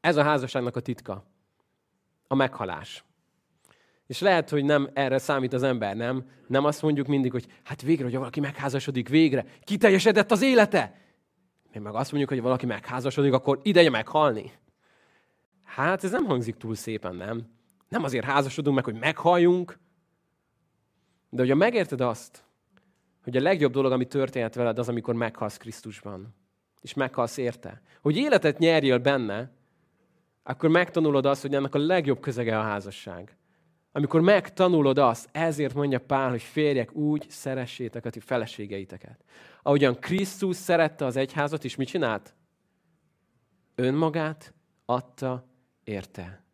[0.00, 1.24] Ez a házasságnak a titka.
[2.26, 3.04] A meghalás.
[4.06, 6.30] És lehet, hogy nem erre számít az ember, nem?
[6.46, 11.00] Nem azt mondjuk mindig, hogy hát végre, hogy valaki megházasodik, végre, kiteljesedett az élete.
[11.72, 14.52] Mi meg azt mondjuk, hogy valaki megházasodik, akkor ideje meghalni.
[15.64, 17.46] Hát ez nem hangzik túl szépen, nem?
[17.88, 19.78] Nem azért házasodunk meg, hogy meghalljunk,
[21.34, 22.44] de hogyha megérted azt,
[23.22, 26.34] hogy a legjobb dolog, ami történhet veled, az, amikor meghalsz Krisztusban,
[26.80, 29.50] és meghalsz érte, hogy életet nyerjél benne,
[30.42, 33.36] akkor megtanulod azt, hogy ennek a legjobb közege a házasság.
[33.94, 39.24] amikor megtanulod azt, ezért mondja Pál, hogy férjek, úgy szeressétek a ti feleségeiteket.
[39.62, 42.34] Ahogyan Krisztus szerette az egyházat, és mit csinált?
[43.74, 45.46] Önmagát adta
[45.84, 46.44] érte.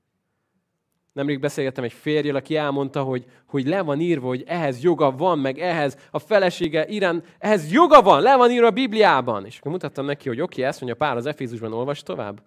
[1.18, 5.38] Nemrég beszélgettem egy férjel, aki elmondta, hogy, hogy le van írva, hogy ehhez joga van,
[5.38, 9.46] meg ehhez a felesége irán, ehhez joga van, le van írva a Bibliában.
[9.46, 12.42] És akkor mutattam neki, hogy oké, okay, ezt mondja Pál az Efézusban, olvas tovább.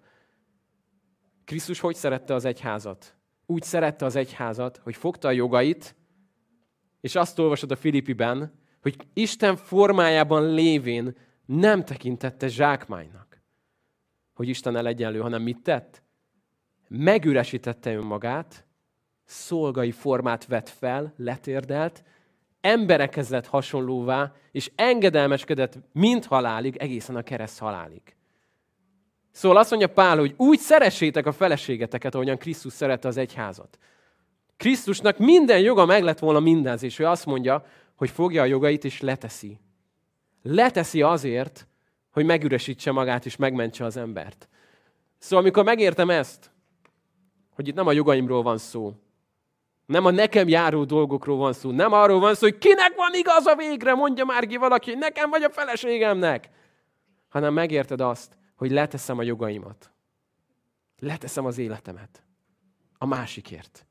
[1.44, 3.16] Krisztus hogy szerette az egyházat?
[3.46, 5.96] Úgy szerette az egyházat, hogy fogta a jogait,
[7.00, 13.42] és azt olvasod a Filippiben, hogy Isten formájában lévén nem tekintette zsákmánynak,
[14.34, 16.02] hogy Isten el egyenlő, hanem mit tett?
[16.94, 18.64] Megüresítette önmagát,
[19.24, 22.04] szolgai formát vett fel, letérdelt,
[22.60, 28.02] emberekhez lett hasonlóvá, és engedelmeskedett mind halálig, egészen a kereszt halálig.
[29.30, 33.78] Szóval azt mondja Pál, hogy úgy szeressétek a feleségeteket, ahogyan Krisztus szerette az egyházat.
[34.56, 38.84] Krisztusnak minden joga meg lett volna mindenhez, és ő azt mondja, hogy fogja a jogait
[38.84, 39.58] és leteszi.
[40.42, 41.66] Leteszi azért,
[42.10, 44.48] hogy megüresítse magát és megmentse az embert.
[45.18, 46.51] Szóval amikor megértem ezt,
[47.54, 48.94] hogy itt nem a jogaimról van szó,
[49.86, 53.56] nem a nekem járó dolgokról van szó, nem arról van szó, hogy kinek van igaza
[53.56, 56.50] végre, mondja már ki valaki, nekem vagy a feleségemnek,
[57.28, 59.90] hanem megérted azt, hogy leteszem a jogaimat.
[60.98, 62.22] Leteszem az életemet.
[62.98, 63.86] A másikért.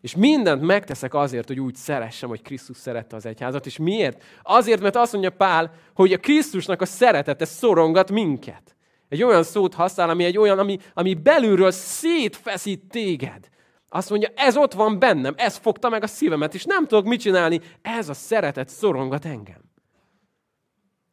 [0.00, 3.66] És mindent megteszek azért, hogy úgy szeressem, hogy Krisztus szerette az egyházat.
[3.66, 4.22] És miért?
[4.42, 8.76] Azért, mert azt mondja Pál, hogy a Krisztusnak a szeretete szorongat minket.
[9.08, 13.48] Egy olyan szót használ, ami egy olyan, ami, ami belülről szétfeszít téged.
[13.88, 17.20] Azt mondja, ez ott van bennem, ez fogta meg a szívemet, és nem tudok mit
[17.20, 19.62] csinálni, ez a szeretet szorongat engem.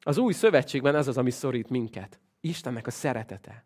[0.03, 2.19] Az új szövetségben ez az, ami szorít minket.
[2.41, 3.65] Istennek a szeretete.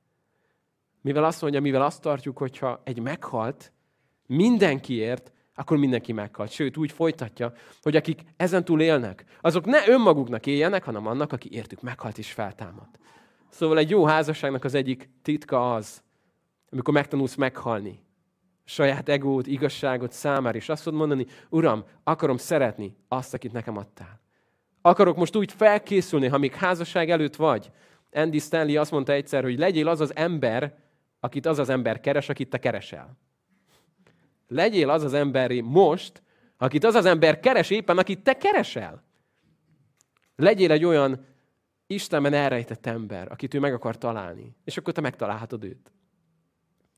[1.02, 3.72] Mivel azt mondja, mivel azt tartjuk, hogyha egy meghalt
[4.26, 6.52] mindenkiért, akkor mindenki meghalt.
[6.52, 11.82] Sőt, úgy folytatja, hogy akik ezentúl élnek, azok ne önmaguknak éljenek, hanem annak, aki értük
[11.82, 13.00] meghalt és feltámadt.
[13.56, 16.04] Szóval egy jó házasságnak az egyik titka az,
[16.70, 18.00] amikor megtanulsz meghalni.
[18.64, 24.22] Saját egót, igazságot számára, és azt tudod mondani, Uram, akarom szeretni azt, akit nekem adtál.
[24.82, 27.72] Akarok most úgy felkészülni, ha még házasság előtt vagy,
[28.12, 30.78] Andy Stanley azt mondta egyszer, hogy legyél az az ember,
[31.20, 33.18] akit az az ember keres, akit te keresel.
[34.48, 36.22] Legyél az az emberi most,
[36.58, 39.04] akit az az ember keres éppen, akit te keresel.
[40.36, 41.34] Legyél egy olyan
[41.88, 44.56] Istenben elrejtett ember, akit ő meg akar találni.
[44.64, 45.92] És akkor te megtalálhatod őt.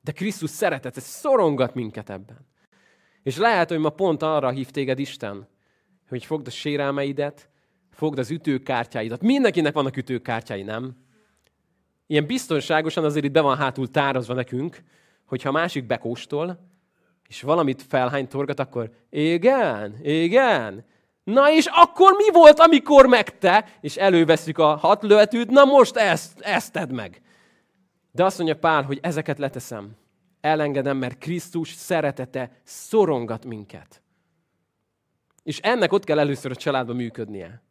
[0.01, 2.47] De Krisztus szeretet, ez szorongat minket ebben.
[3.23, 5.47] És lehet, hogy ma pont arra hív téged Isten,
[6.09, 7.49] hogy fogd a sérelmeidet,
[7.91, 9.21] fogd az ütőkártyáidat.
[9.21, 11.05] Mindenkinek vannak ütőkártyái, nem?
[12.07, 14.83] ilyen biztonságosan azért itt be van hátul tározva nekünk,
[15.25, 16.59] hogyha a másik bekóstol,
[17.27, 20.85] és valamit felhány torgat, akkor igen, igen.
[21.27, 23.65] Na és akkor mi volt, amikor meg te?
[23.81, 27.21] És előveszük a hat lövetűt, na most ezt, ezt tedd meg.
[28.11, 29.95] De azt mondja Pál, hogy ezeket leteszem.
[30.41, 34.01] Elengedem, mert Krisztus szeretete szorongat minket.
[35.43, 37.61] És ennek ott kell először a családban működnie.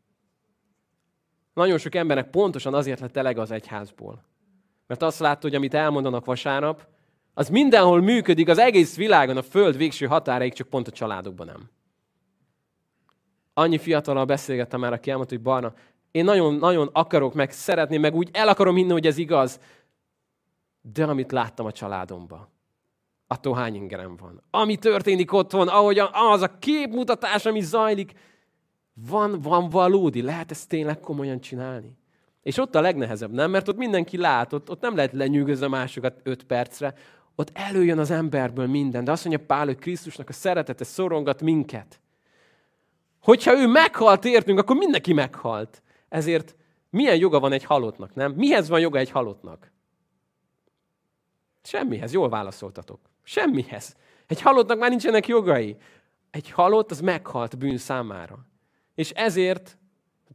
[1.54, 4.24] Nagyon sok embernek pontosan azért lett elege az egyházból.
[4.86, 6.86] Mert azt látta, hogy amit elmondanak vasárnap,
[7.34, 11.70] az mindenhol működik, az egész világon, a föld végső határaig, csak pont a családokban nem.
[13.58, 15.72] Annyi fiatalal beszélgettem már, aki elmondta, hogy Barna,
[16.10, 19.60] én nagyon-nagyon akarok, meg szeretném, meg úgy el akarom hinni, hogy ez igaz,
[20.80, 22.48] de amit láttam a családomban,
[23.26, 24.42] attól hány ingerem van.
[24.50, 25.98] Ami történik otthon, ahogy
[26.32, 28.12] az a képmutatás, ami zajlik,
[28.94, 31.96] van, van valódi, lehet ezt tényleg komolyan csinálni?
[32.42, 33.50] És ott a legnehezebb, nem?
[33.50, 36.94] Mert ott mindenki lát, ott, ott nem lehet lenyűgözni másokat öt percre,
[37.34, 39.04] ott előjön az emberből minden.
[39.04, 42.00] De azt mondja Pál, hogy Krisztusnak a szeretete szorongat minket.
[43.26, 45.82] Hogyha ő meghalt értünk, akkor mindenki meghalt.
[46.08, 46.56] Ezért
[46.90, 48.32] milyen joga van egy halottnak, nem?
[48.32, 49.72] Mihez van joga egy halottnak?
[51.62, 53.00] Semmihez, jól válaszoltatok.
[53.22, 53.96] Semmihez.
[54.26, 55.76] Egy halottnak már nincsenek jogai.
[56.30, 58.46] Egy halott az meghalt bűn számára.
[58.94, 59.78] És ezért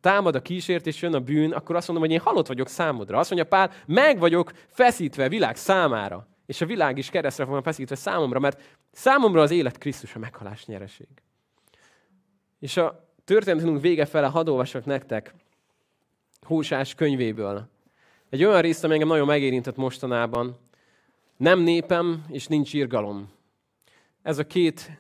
[0.02, 3.20] támad a kísértés, jön a bűn, akkor azt mondom, hogy én halott vagyok számodra.
[3.20, 6.28] Azt mondja Pál, meg vagyok feszítve világ számára.
[6.46, 10.66] És a világ is keresztre van feszítve számomra, mert számomra az élet Krisztus a meghalás
[10.66, 11.08] nyereség.
[12.62, 15.34] És a történetünk vége fele hadd nektek
[16.42, 17.68] Hósás könyvéből.
[18.30, 20.58] Egy olyan részt, ami engem nagyon megérintett mostanában.
[21.38, 23.32] Nem népem, és nincs irgalom.
[24.22, 24.92] Ez a két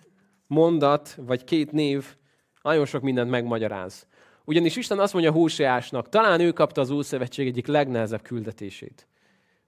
[0.48, 2.16] mondat, vagy két név
[2.62, 4.08] nagyon sok mindent megmagyaráz.
[4.46, 9.08] Ugyanis Isten azt mondja Hóseásnak, talán ő kapta az Ószövetség egyik legnehezebb küldetését,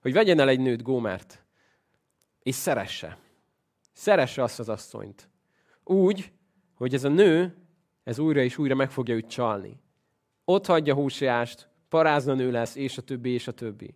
[0.02, 1.44] hogy vegyen el egy nőt, Gómert,
[2.40, 3.18] és szeresse.
[3.92, 5.30] Szeresse azt az asszonyt.
[5.84, 6.32] Úgy,
[6.74, 7.63] hogy ez a nő,
[8.04, 9.80] ez újra és újra meg fogja őt csalni.
[10.46, 10.96] Ott hagyja
[11.90, 13.96] parázna nő lesz, és a többi, és a többi.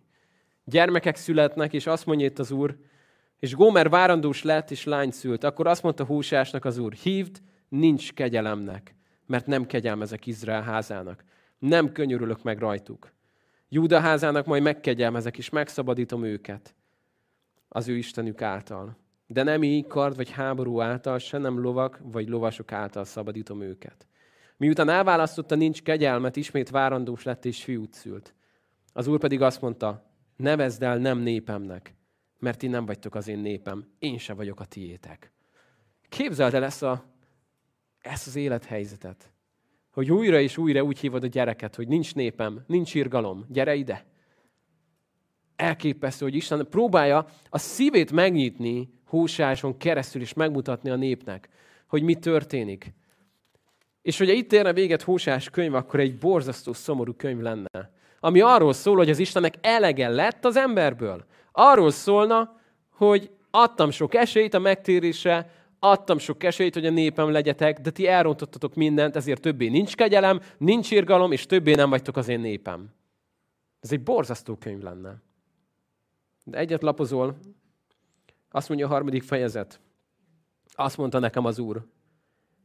[0.64, 2.76] Gyermekek születnek, és azt mondja itt az Úr,
[3.38, 5.44] és Gómer várandós lett, és lány szült.
[5.44, 8.94] Akkor azt mondta Hóseásnak az Úr, hívd, nincs kegyelemnek,
[9.26, 11.24] mert nem kegyelmezek Izrael házának.
[11.58, 13.12] Nem könyörülök meg rajtuk.
[13.68, 16.74] Júda házának majd megkegyelmezek, és megszabadítom őket
[17.68, 18.96] az ő Istenük által.
[19.30, 24.06] De nem így kard vagy háború által, se nem lovak vagy lovasok által szabadítom őket.
[24.56, 28.34] Miután elválasztotta, nincs kegyelmet, ismét várandós lett és fiút szült.
[28.92, 31.94] Az úr pedig azt mondta, nevezd el nem népemnek,
[32.38, 35.32] mert ti nem vagytok az én népem, én se vagyok a tiétek.
[36.08, 37.04] Képzeld el ezt, a,
[37.98, 39.32] ezt az élethelyzetet,
[39.90, 44.06] hogy újra és újra úgy hívod a gyereket, hogy nincs népem, nincs irgalom, gyere ide.
[45.56, 51.48] Elképesztő, hogy Isten próbálja a szívét megnyitni húsáson keresztül is megmutatni a népnek,
[51.86, 52.92] hogy mi történik.
[54.02, 57.92] És hogyha itt érne véget Hósás könyv, akkor egy borzasztó szomorú könyv lenne.
[58.20, 61.24] Ami arról szól, hogy az Istennek elege lett az emberből.
[61.52, 67.80] Arról szólna, hogy adtam sok esélyt a megtérésre, adtam sok esélyt, hogy a népem legyetek,
[67.80, 72.28] de ti elrontottatok mindent, ezért többé nincs kegyelem, nincs irgalom, és többé nem vagytok az
[72.28, 72.88] én népem.
[73.80, 75.16] Ez egy borzasztó könyv lenne.
[76.44, 77.38] De egyet lapozol,
[78.50, 79.80] azt mondja a harmadik fejezet.
[80.66, 81.86] Azt mondta nekem az Úr,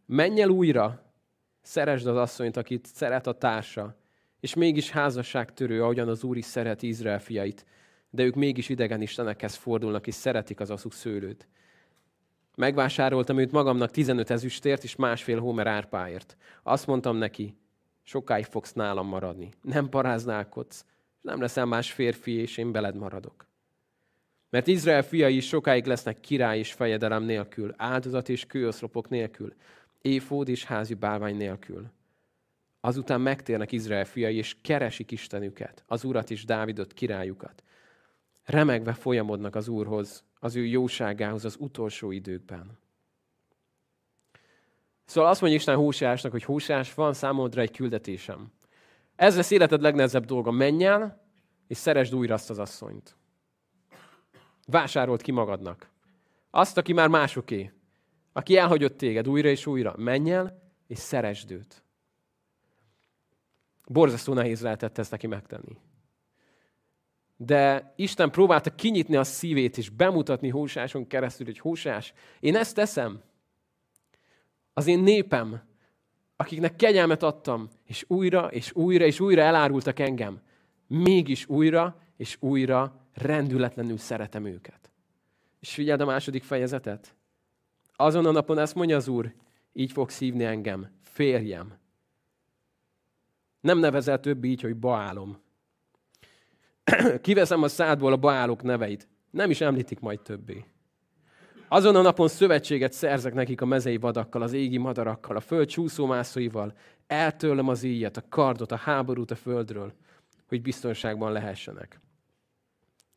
[0.06, 1.14] menj el újra,
[1.62, 3.98] szeresd az asszonyt, akit szeret a társa,
[4.40, 7.66] és mégis házasságtörő, ahogyan az Úr is szereti Izrael fiait,
[8.10, 11.48] de ők mégis idegen istenekhez fordulnak, és szeretik az aszuk szőlőt.
[12.56, 16.38] Megvásároltam őt magamnak 15 ezüstért és másfél homer árpáért.
[16.64, 17.58] Azt mondtam neki,
[18.04, 19.50] sokáig fogsz nálam maradni.
[19.62, 20.86] Nem paráználkodsz,
[21.22, 23.48] nem leszel más férfi, és én beled maradok.
[24.54, 29.54] Mert Izrael fiai is sokáig lesznek király és fejedelem nélkül, áldozat és kőoszlopok nélkül,
[30.02, 31.92] éfód és házi bálvány nélkül.
[32.82, 37.64] Azután megtérnek Izrael fiai, és keresik Istenüket, az Urat és Dávidot, királyukat.
[38.44, 42.78] Remegve folyamodnak az Úrhoz, az ő jóságához az utolsó időkben.
[45.06, 48.52] Szóval azt mondja Isten Hósásnak, hogy Hósás, van számodra egy küldetésem.
[49.16, 50.52] Ez lesz életed legnehezebb dolga.
[50.52, 51.28] Menj el,
[51.68, 53.16] és szeresd újra azt az asszonyt.
[54.66, 55.90] Vásárolt ki magadnak.
[56.50, 57.72] Azt, aki már másoké.
[58.34, 59.94] Aki elhagyott téged újra és újra.
[59.98, 61.84] Menj el, és szeresd őt.
[63.88, 65.78] Borzasztó nehéz lehetett ezt neki megtenni.
[67.36, 73.22] De Isten próbálta kinyitni a szívét, és bemutatni Hósáson keresztül, hogy Hósás, én ezt teszem.
[74.74, 75.62] Az én népem,
[76.36, 80.42] akiknek kegyelmet adtam, és újra, és újra, és újra elárultak engem,
[80.88, 84.92] mégis újra, és újra rendületlenül szeretem őket.
[85.60, 87.16] És figyeld a második fejezetet.
[87.96, 89.34] Azon a napon ezt mondja az Úr,
[89.74, 91.74] így fogsz hívni engem, férjem.
[93.60, 95.42] Nem nevezel több így, hogy baálom.
[97.22, 99.08] Kiveszem a szádból a baálok neveit.
[99.32, 100.66] Nem is említik majd többé.
[101.68, 106.78] Azon a napon szövetséget szerzek nekik a mezei vadakkal, az égi madarakkal, a föld csúszómászóival.
[107.08, 109.94] Eltőlem az íjat, a kardot, a háborút a földről,
[110.48, 112.03] hogy biztonságban lehessenek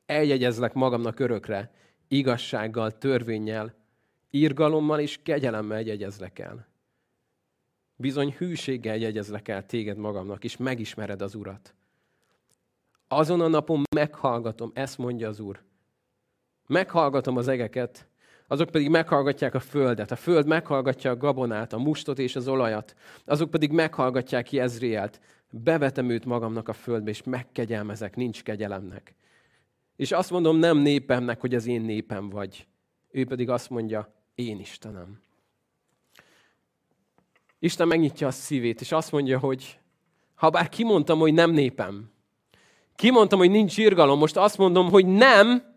[0.06, 1.70] eljegyezlek magamnak örökre,
[2.08, 3.74] igazsággal, törvényel,
[4.30, 6.66] írgalommal és kegyelemmel jegyezlek el.
[7.96, 11.74] Bizony hűséggel jegyezlek el téged magamnak, és megismered az Urat.
[13.08, 15.62] Azon a napon meghallgatom, ezt mondja az Úr.
[16.66, 18.08] Meghallgatom az egeket,
[18.48, 20.10] azok pedig meghallgatják a földet.
[20.10, 22.94] A föld meghallgatja a gabonát, a mustot és az olajat.
[23.24, 25.20] Azok pedig meghallgatják Jezrielt.
[25.50, 29.14] Bevetem őt magamnak a földbe, és megkegyelmezek, nincs kegyelemnek.
[29.96, 32.66] És azt mondom nem népemnek, hogy az én népem vagy.
[33.10, 35.20] Ő pedig azt mondja, én Istenem.
[37.58, 39.78] Isten megnyitja a szívét, és azt mondja, hogy
[40.34, 42.10] ha bár kimondtam, hogy nem népem,
[42.96, 45.74] kimondtam, hogy nincs irgalom, most azt mondom, hogy nem,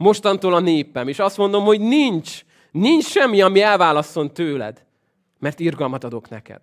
[0.00, 1.08] mostantól a népem.
[1.08, 4.84] És azt mondom, hogy nincs, nincs semmi, ami elválasszon tőled,
[5.38, 6.60] mert irgalmat adok neked.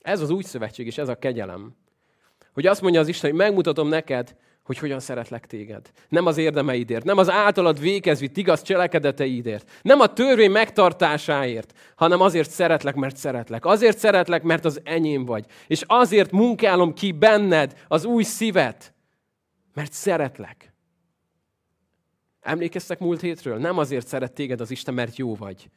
[0.00, 1.76] Ez az új szövetség, és ez a kegyelem.
[2.52, 4.36] Hogy azt mondja az Isten, hogy megmutatom neked,
[4.68, 5.90] hogy hogyan szeretlek téged.
[6.08, 12.50] Nem az érdemeidért, nem az általad vékezvitt igaz cselekedeteidért, nem a törvény megtartásáért, hanem azért
[12.50, 13.64] szeretlek, mert szeretlek.
[13.64, 15.44] Azért szeretlek, mert az enyém vagy.
[15.66, 18.94] És azért munkálom ki benned az új szívet,
[19.74, 20.72] mert szeretlek.
[22.40, 23.58] Emlékeztek múlt hétről?
[23.58, 25.68] Nem azért szeret téged az Isten, mert jó vagy.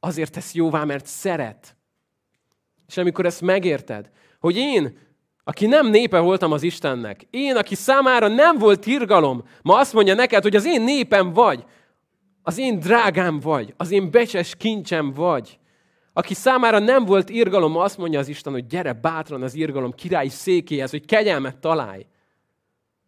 [0.00, 1.76] Azért tesz jóvá, mert szeret.
[2.88, 4.10] És amikor ezt megérted,
[4.40, 4.98] hogy én
[5.44, 10.14] aki nem népe voltam az Istennek, én, aki számára nem volt irgalom, ma azt mondja
[10.14, 11.64] neked, hogy az én népem vagy,
[12.44, 15.58] Az én drágám vagy, az én becses kincsem vagy.
[16.12, 20.28] Aki számára nem volt irgalom, azt mondja az Isten, hogy gyere bátran az irgalom királyi
[20.28, 22.06] székéhez, hogy kegyelmet találj.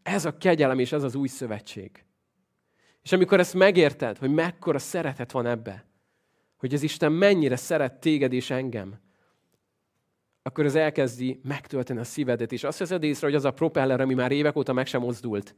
[0.02, 2.04] Ez a kegyelem és ez az új szövetség.
[3.02, 5.84] És amikor ezt megérted, hogy mekkora szeretet van ebbe,
[6.56, 9.00] hogy az Isten mennyire szeret téged és engem,
[10.46, 14.14] akkor ez elkezdi megtölteni a szívedet, és azt veszed észre, hogy az a propeller, ami
[14.14, 15.54] már évek óta meg sem mozdult,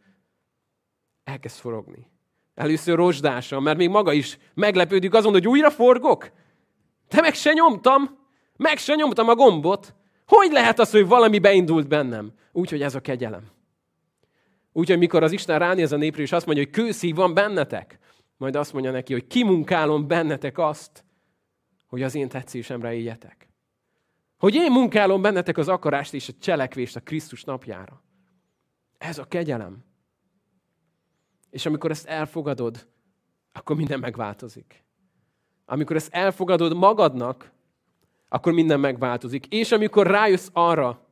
[1.25, 2.11] elkezd forogni.
[2.55, 6.31] Először rozsdásan, mert még maga is meglepődik azon, hogy újra forgok.
[7.09, 8.19] De meg se nyomtam,
[8.57, 9.95] meg se nyomtam a gombot.
[10.27, 12.33] Hogy lehet az, hogy valami beindult bennem?
[12.53, 13.51] Úgyhogy ez a kegyelem.
[14.73, 17.99] Úgyhogy mikor az Isten ránéz a népre, és azt mondja, hogy kőszív van bennetek,
[18.37, 21.05] majd azt mondja neki, hogy kimunkálom bennetek azt,
[21.87, 23.46] hogy az én tetszésemre éljetek.
[24.39, 28.03] Hogy én munkálom bennetek az akarást és a cselekvést a Krisztus napjára.
[28.99, 29.85] Ez a kegyelem.
[31.51, 32.89] És amikor ezt elfogadod,
[33.53, 34.85] akkor minden megváltozik.
[35.65, 37.53] Amikor ezt elfogadod magadnak,
[38.29, 39.47] akkor minden megváltozik.
[39.47, 41.07] És amikor rájössz arra,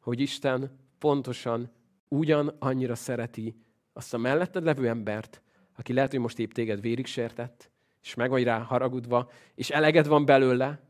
[0.00, 1.72] hogy Isten pontosan
[2.08, 3.56] ugyan annyira szereti
[3.92, 5.42] azt a melletted levő embert,
[5.76, 7.70] aki lehet, hogy most épp téged vérig sértett,
[8.02, 10.89] és meg vagy rá haragudva, és eleged van belőle,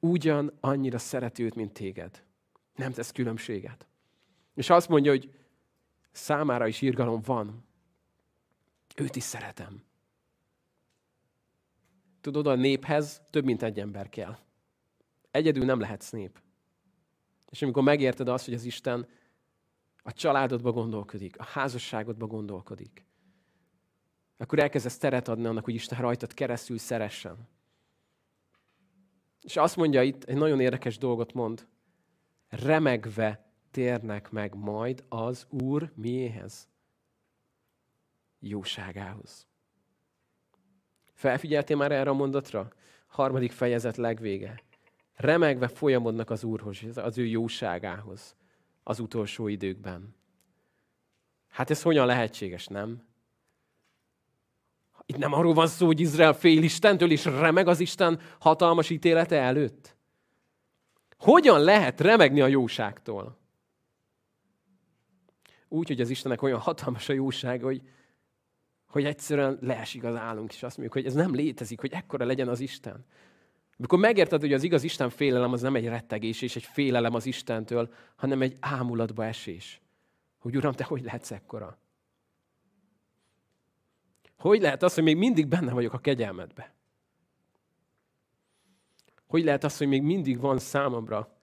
[0.00, 2.24] ugyan annyira szereti őt, mint téged.
[2.74, 3.86] Nem tesz különbséget.
[4.54, 5.34] És azt mondja, hogy
[6.10, 7.64] számára is irgalom van.
[8.96, 9.84] Őt is szeretem.
[12.20, 14.38] Tudod, a néphez több mint egy ember kell.
[15.30, 16.40] Egyedül nem lehetsz nép.
[17.50, 19.08] És amikor megérted azt, hogy az Isten
[20.02, 23.04] a családodba gondolkodik, a házasságodba gondolkodik,
[24.36, 27.48] akkor elkezdesz teret adni annak, hogy Isten rajtad keresztül szeressen.
[29.46, 31.66] És azt mondja itt, egy nagyon érdekes dolgot mond.
[32.48, 36.68] Remegve térnek meg majd az Úr miéhez?
[38.38, 39.46] Jóságához.
[41.12, 42.72] Felfigyeltél már erre a mondatra?
[43.06, 44.62] Harmadik fejezet legvége.
[45.14, 48.36] Remegve folyamodnak az Úrhoz, az ő jóságához
[48.82, 50.14] az utolsó időkben.
[51.48, 53.06] Hát ez hogyan lehetséges, nem?
[55.06, 59.40] Itt nem arról van szó, hogy Izrael fél Istentől, és remeg az Isten hatalmas ítélete
[59.40, 59.96] előtt.
[61.18, 63.38] Hogyan lehet remegni a jóságtól?
[65.68, 67.82] Úgy, hogy az Istennek olyan hatalmas a jóság, hogy,
[68.86, 72.48] hogy egyszerűen leesik az állunk, és azt mondjuk, hogy ez nem létezik, hogy ekkora legyen
[72.48, 73.04] az Isten.
[73.78, 77.26] Amikor megérted, hogy az igaz Isten félelem az nem egy rettegés és egy félelem az
[77.26, 79.80] Istentől, hanem egy ámulatba esés.
[80.38, 81.78] Hogy Uram, te hogy lehetsz ekkora?
[84.36, 86.74] Hogy lehet az, hogy még mindig benne vagyok a kegyelmedbe?
[89.26, 91.36] Hogy lehet az, hogy még mindig van számomra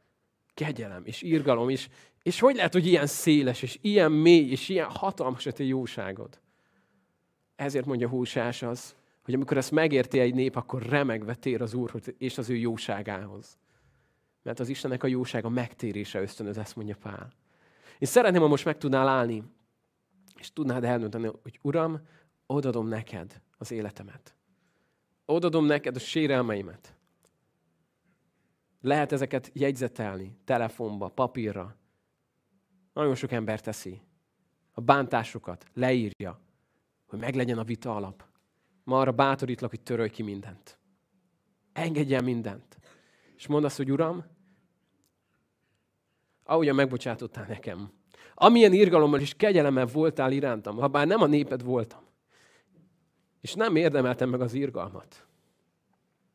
[0.54, 1.90] kegyelem és irgalom is,
[2.24, 6.40] és hogy lehet, hogy ilyen széles, és ilyen mély, és ilyen hatalmas a te jóságod?
[7.56, 12.04] Ezért mondja Húsás az, hogy amikor ezt megérti egy nép, akkor remegve tér az Úrhoz
[12.18, 13.58] és az ő jóságához.
[14.42, 17.34] Mert az Istennek a jósága megtérése ösztönöz, ezt mondja Pál.
[18.00, 19.44] Én szeretném, ha most meg tudnál állni,
[20.40, 22.02] és tudnád eldönteni, hogy Uram,
[22.54, 24.36] odadom neked az életemet.
[25.26, 26.96] Odadom neked a sérelmeimet.
[28.82, 31.76] Lehet ezeket jegyzetelni, telefonba, papírra.
[32.94, 34.02] Nagyon sok ember teszi.
[34.72, 36.40] A bántásokat leírja,
[37.06, 38.26] hogy meglegyen a vita alap.
[38.84, 40.78] Ma arra bátorítlak, hogy törölj ki mindent.
[41.74, 42.78] Engedj el mindent.
[43.36, 44.26] És mondd azt, hogy Uram,
[46.44, 47.92] ahogyan megbocsátottál nekem,
[48.34, 52.04] amilyen irgalommal és kegyelemmel voltál irántam, ha bár nem a néped voltam,
[53.44, 55.26] és nem érdemeltem meg az irgalmat.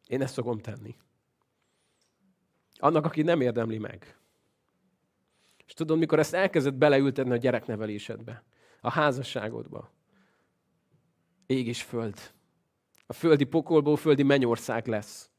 [0.06, 0.96] Én ezt szokom tenni.
[2.78, 4.18] Annak, aki nem érdemli meg.
[5.66, 8.44] És tudod, mikor ezt elkezdett beleültetni a gyereknevelésedbe,
[8.80, 9.90] a házasságodba,
[11.46, 12.32] ég és föld.
[13.06, 15.30] A földi pokolból földi mennyország lesz.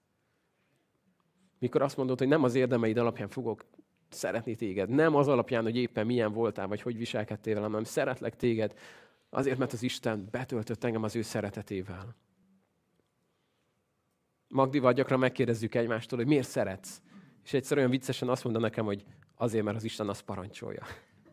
[1.60, 3.66] Mikor azt mondod, hogy nem az érdemeid alapján fogok
[4.10, 8.36] szeretni téged, nem az alapján, hogy éppen milyen voltál, vagy hogy viselkedtél velem, hanem szeretlek
[8.36, 8.74] téged,
[9.30, 12.16] Azért, mert az Isten betöltött engem az ő szeretetével.
[14.48, 17.02] Magdival gyakran megkérdezzük egymástól, hogy miért szeretsz.
[17.44, 19.04] És egyszer olyan viccesen azt mondta nekem, hogy
[19.36, 20.84] azért, mert az Isten azt parancsolja.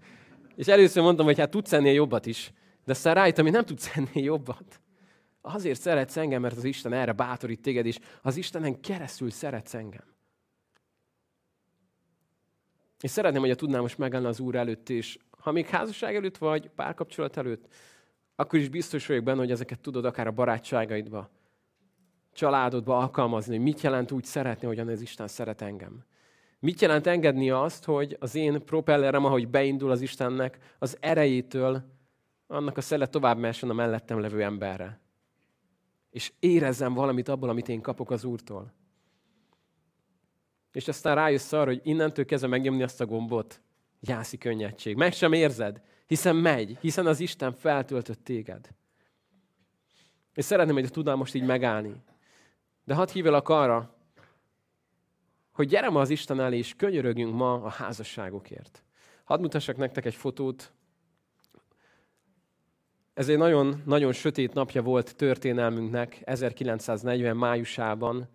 [0.57, 2.53] És először mondtam, hogy hát tudsz ennél jobbat is,
[2.85, 4.81] de aztán rájöttem, hogy nem tudsz ennél jobbat.
[5.41, 10.05] Azért szeretsz engem, mert az Isten erre bátorít téged, és az Istenen keresztül szeretsz engem.
[13.01, 16.71] És szeretném, hogy tudnám most megállni az Úr előtt, és ha még házasság előtt vagy,
[16.75, 17.75] párkapcsolat előtt,
[18.37, 21.31] akkor is biztos vagyok benne, hogy ezeket tudod akár a barátságaidba,
[22.33, 26.05] családodba alkalmazni, hogy mit jelent úgy szeretni, hogyan az Isten szeret engem.
[26.59, 31.83] Mit jelent engedni azt, hogy az én propellerem, ahogy beindul az Istennek, az erejétől
[32.47, 35.01] annak a szele tovább messen a mellettem levő emberre.
[36.11, 38.73] És érezzem valamit abból, amit én kapok az Úrtól.
[40.73, 43.61] És aztán rájössz arra, hogy innentől kezdve megnyomni azt a gombot,
[44.07, 44.97] jászi könnyedség.
[44.97, 48.69] Meg sem érzed, hiszen megy, hiszen az Isten feltöltött téged.
[50.35, 51.93] És szeretném, hogy tudnál most így megállni.
[52.85, 53.95] De hadd hívjalak arra,
[55.53, 58.83] hogy gyere ma az Isten elé, és könyörögjünk ma a házasságokért.
[59.25, 60.73] Hadd mutassak nektek egy fotót.
[63.15, 68.29] Ez egy nagyon, nagyon sötét napja volt történelmünknek, 1940 májusában,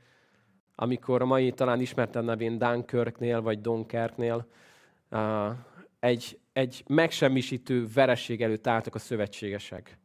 [0.76, 4.47] amikor a mai talán ismerten nevén Dunkirknél vagy Dunkerknél
[5.99, 9.99] egy, egy megsemmisítő vereség előtt álltak a szövetségesek.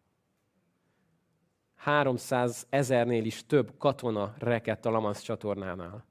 [1.75, 6.05] 300 ezernél is több katona rekett a Lamansz csatornánál.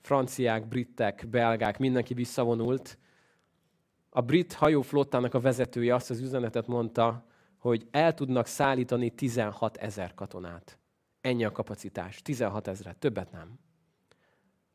[0.00, 2.98] Franciák, britek, belgák, mindenki visszavonult.
[4.10, 7.24] A brit hajóflottának a vezetője azt az üzenetet mondta,
[7.58, 10.78] hogy el tudnak szállítani 16 ezer katonát.
[11.20, 12.22] Ennyi a kapacitás.
[12.22, 13.58] 16 ezeret, többet nem.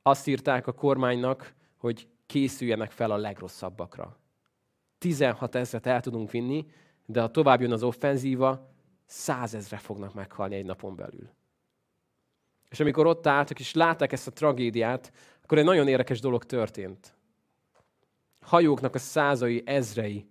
[0.02, 4.18] Azt írták a kormánynak, hogy készüljenek fel a legrosszabbakra.
[4.98, 6.66] 16 ezeret el tudunk vinni,
[7.06, 8.74] de ha tovább jön az offenzíva,
[9.06, 11.30] százezre fognak meghalni egy napon belül.
[12.70, 15.12] És amikor ott álltak és látták ezt a tragédiát,
[15.44, 17.16] akkor egy nagyon érdekes dolog történt.
[18.42, 20.28] Hajóknak a százai, ezrei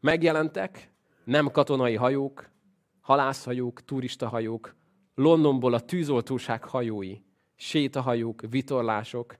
[0.00, 0.92] megjelentek,
[1.24, 2.50] nem katonai hajók,
[3.00, 4.76] halászhajók, turistahajók,
[5.14, 7.16] Londonból a tűzoltóság hajói,
[7.56, 9.36] sétahajók, vitorlások,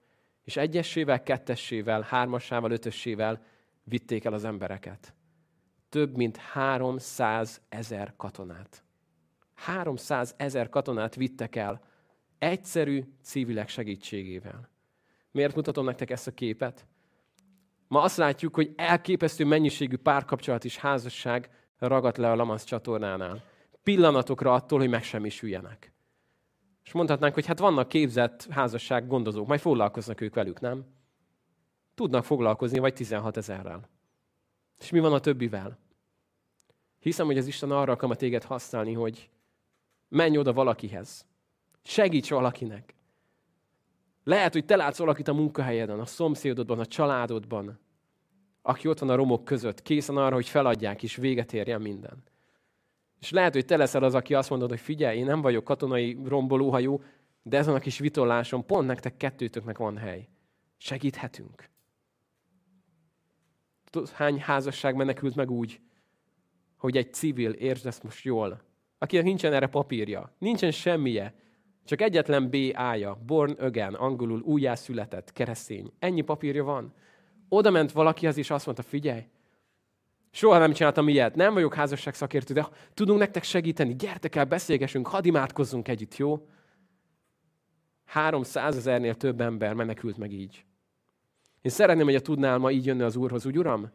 [0.48, 3.42] és egyesével, kettessével, hármasával, ötössével
[3.82, 5.14] vitték el az embereket.
[5.88, 8.84] Több mint 300 ezer katonát.
[9.54, 11.80] 300 ezer katonát vittek el
[12.38, 14.68] egyszerű civilek segítségével.
[15.30, 16.86] Miért mutatom nektek ezt a képet?
[17.88, 23.44] Ma azt látjuk, hogy elképesztő mennyiségű párkapcsolat és házasság ragadt le a Lamansz csatornánál.
[23.82, 25.92] Pillanatokra attól, hogy megsemmisüljenek.
[26.88, 30.84] És mondhatnánk, hogy hát vannak képzett házasság gondozók, majd foglalkoznak ők velük, nem?
[31.94, 33.88] Tudnak foglalkozni, vagy 16 ezerrel.
[34.78, 35.78] És mi van a többivel?
[36.98, 39.30] Hiszem, hogy az Isten arra akar téged használni, hogy
[40.08, 41.26] menj oda valakihez.
[41.82, 42.94] Segíts valakinek.
[44.24, 47.78] Lehet, hogy te látsz valakit a munkahelyeden, a szomszédodban, a családodban,
[48.62, 52.22] aki ott van a romok között, készen arra, hogy feladják és véget érjen minden.
[53.20, 56.18] És lehet, hogy te leszel az, aki azt mondod, hogy figyelj, én nem vagyok katonai
[56.24, 57.02] rombolóhajó,
[57.42, 60.28] de ezen a kis vitolláson pont nektek kettőtöknek van hely.
[60.76, 61.68] Segíthetünk.
[63.90, 65.80] Tudod, hány házasság menekült meg úgy,
[66.76, 68.62] hogy egy civil, értsd ezt most jól,
[68.98, 71.34] akinek nincsen erre papírja, nincsen semmije,
[71.84, 75.92] csak egyetlen B ája, born again, angolul újjászületett, keresztény.
[75.98, 76.94] Ennyi papírja van.
[77.48, 79.26] Oda ment valakihez, és azt mondta, figyelj,
[80.30, 85.06] Soha nem csináltam ilyet, nem vagyok házasság szakértő, de tudunk nektek segíteni, gyertek el, beszélgessünk,
[85.06, 86.48] hadd imádkozzunk együtt, jó?
[88.04, 90.64] 300 ezernél több ember menekült meg így.
[91.60, 93.90] Én szeretném, hogy a tudnál ma így jönni az Úrhoz, úgy Uram?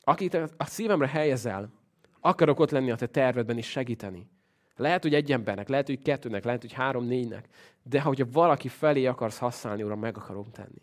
[0.00, 1.72] Akit a szívemre helyezel,
[2.20, 4.28] akarok ott lenni a te tervedben és segíteni.
[4.76, 7.48] Lehet, hogy egy embernek, lehet, hogy kettőnek, lehet, hogy három-négynek,
[7.82, 10.82] de ha valaki felé akarsz használni, Uram, meg akarom tenni.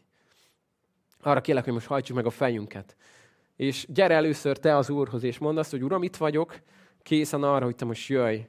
[1.22, 2.96] Arra kérlek, hogy most hajtsuk meg a fejünket,
[3.58, 6.60] és gyere először te az Úrhoz, és mondd azt, hogy Uram, itt vagyok,
[7.02, 8.40] készen arra, hogy te most jöjj.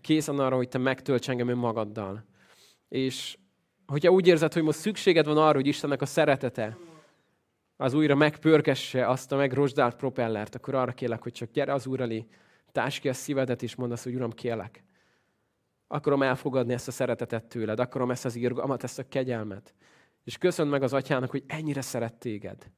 [0.00, 2.24] Készen arra, hogy te megtölts engem önmagaddal.
[2.88, 3.38] És
[3.86, 6.76] hogyha úgy érzed, hogy most szükséged van arra, hogy Istennek a szeretete
[7.76, 12.00] az újra megpörkesse azt a megrosdált propellert, akkor arra kérlek, hogy csak gyere az Úr
[12.00, 12.26] elé,
[12.72, 14.84] társ ki a szívedet, és mondd azt, hogy Uram, kérlek.
[15.86, 19.74] Akarom elfogadni ezt a szeretetet tőled, akarom ezt az írgalmat, ezt a kegyelmet.
[20.24, 22.70] És köszönd meg az atyának, hogy ennyire szeret téged.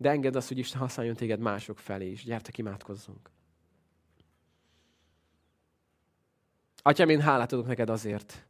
[0.00, 2.24] De engedd azt, hogy Isten használjon téged mások felé is.
[2.24, 3.30] Gyertek, imádkozzunk.
[6.82, 8.46] Atyám, én hálát adok neked azért,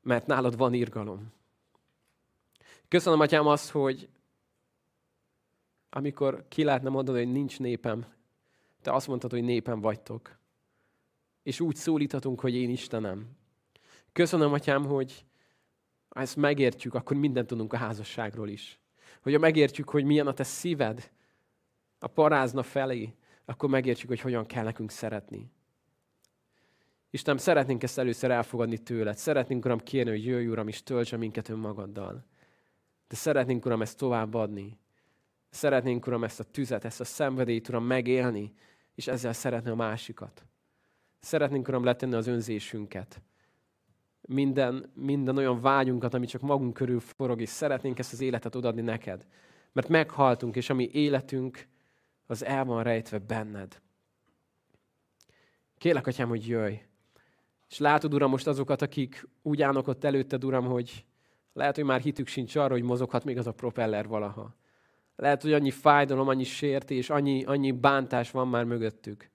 [0.00, 1.32] mert nálad van írgalom.
[2.88, 4.08] Köszönöm, Atyám, azt, hogy
[5.90, 8.06] amikor ki lehetne mondani, hogy nincs népem,
[8.80, 10.38] te azt mondtad, hogy népem vagytok.
[11.42, 13.36] És úgy szólíthatunk, hogy én Istenem.
[14.12, 15.24] Köszönöm, Atyám, hogy
[16.08, 18.81] ha ezt megértjük, akkor mindent tudunk a házasságról is
[19.22, 21.10] hogyha megértjük, hogy milyen a te szíved
[21.98, 23.14] a parázna felé,
[23.44, 25.50] akkor megértjük, hogy hogyan kell nekünk szeretni.
[27.10, 29.16] Isten, szeretnénk ezt először elfogadni tőled.
[29.16, 32.24] Szeretnénk, Uram, kérni, hogy jöjj, Uram, és töltse minket önmagaddal.
[33.08, 34.78] De szeretnénk, Uram, ezt továbbadni.
[35.50, 38.54] Szeretnénk, Uram, ezt a tüzet, ezt a szenvedélyt, Uram, megélni,
[38.94, 40.44] és ezzel szeretni a másikat.
[41.20, 43.22] Szeretnénk, Uram, letenni az önzésünket
[44.28, 48.80] minden, minden olyan vágyunkat, ami csak magunk körül forog, és szeretnénk ezt az életet odaadni
[48.80, 49.26] neked.
[49.72, 51.66] Mert meghaltunk, és ami életünk,
[52.26, 53.80] az el van rejtve benned.
[55.78, 56.74] Kérlek, Atyám, hogy jöjj.
[57.68, 61.04] És látod, Uram, most azokat, akik úgy állnak ott előtted, Uram, hogy
[61.52, 64.54] lehet, hogy már hitük sincs arra, hogy mozoghat még az a propeller valaha.
[65.16, 69.30] Lehet, hogy annyi fájdalom, annyi sértés, annyi, annyi bántás van már mögöttük.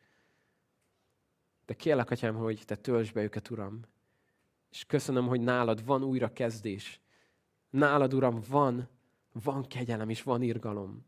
[1.66, 3.82] De kérlek, Atyám, hogy Te töltsd be őket, Uram.
[4.78, 7.02] És köszönöm, hogy nálad van újra kezdés.
[7.70, 8.90] Nálad, Uram, van,
[9.32, 11.06] van kegyelem és van irgalom.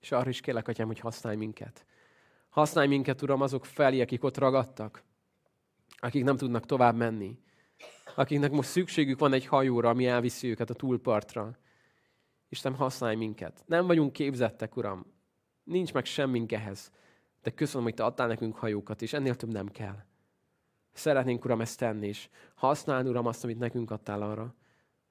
[0.00, 1.86] És arra is kérlek, Atyám, hogy használj minket.
[2.48, 5.02] Használj minket, Uram, azok felé, akik ott ragadtak,
[5.96, 7.38] akik nem tudnak tovább menni,
[8.14, 11.58] akiknek most szükségük van egy hajóra, ami elviszi őket a túlpartra.
[12.48, 13.62] Isten, használj minket.
[13.66, 15.06] Nem vagyunk képzettek, Uram.
[15.64, 16.92] Nincs meg semmink ehhez.
[17.42, 20.08] De köszönöm, hogy Te adtál nekünk hajókat, és ennél több nem kell.
[20.92, 24.54] Szeretnénk, Uram, ezt tenni, és használni, Uram, azt, amit nekünk adtál arra,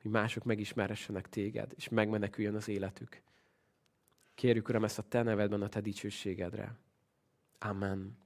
[0.01, 3.21] hogy mások megismeressenek Téged, és megmeneküljön az életük.
[4.35, 6.75] Kérjük, Uram, ezt a Te nevedben a Te dicsőségedre.
[7.59, 8.17] Amen.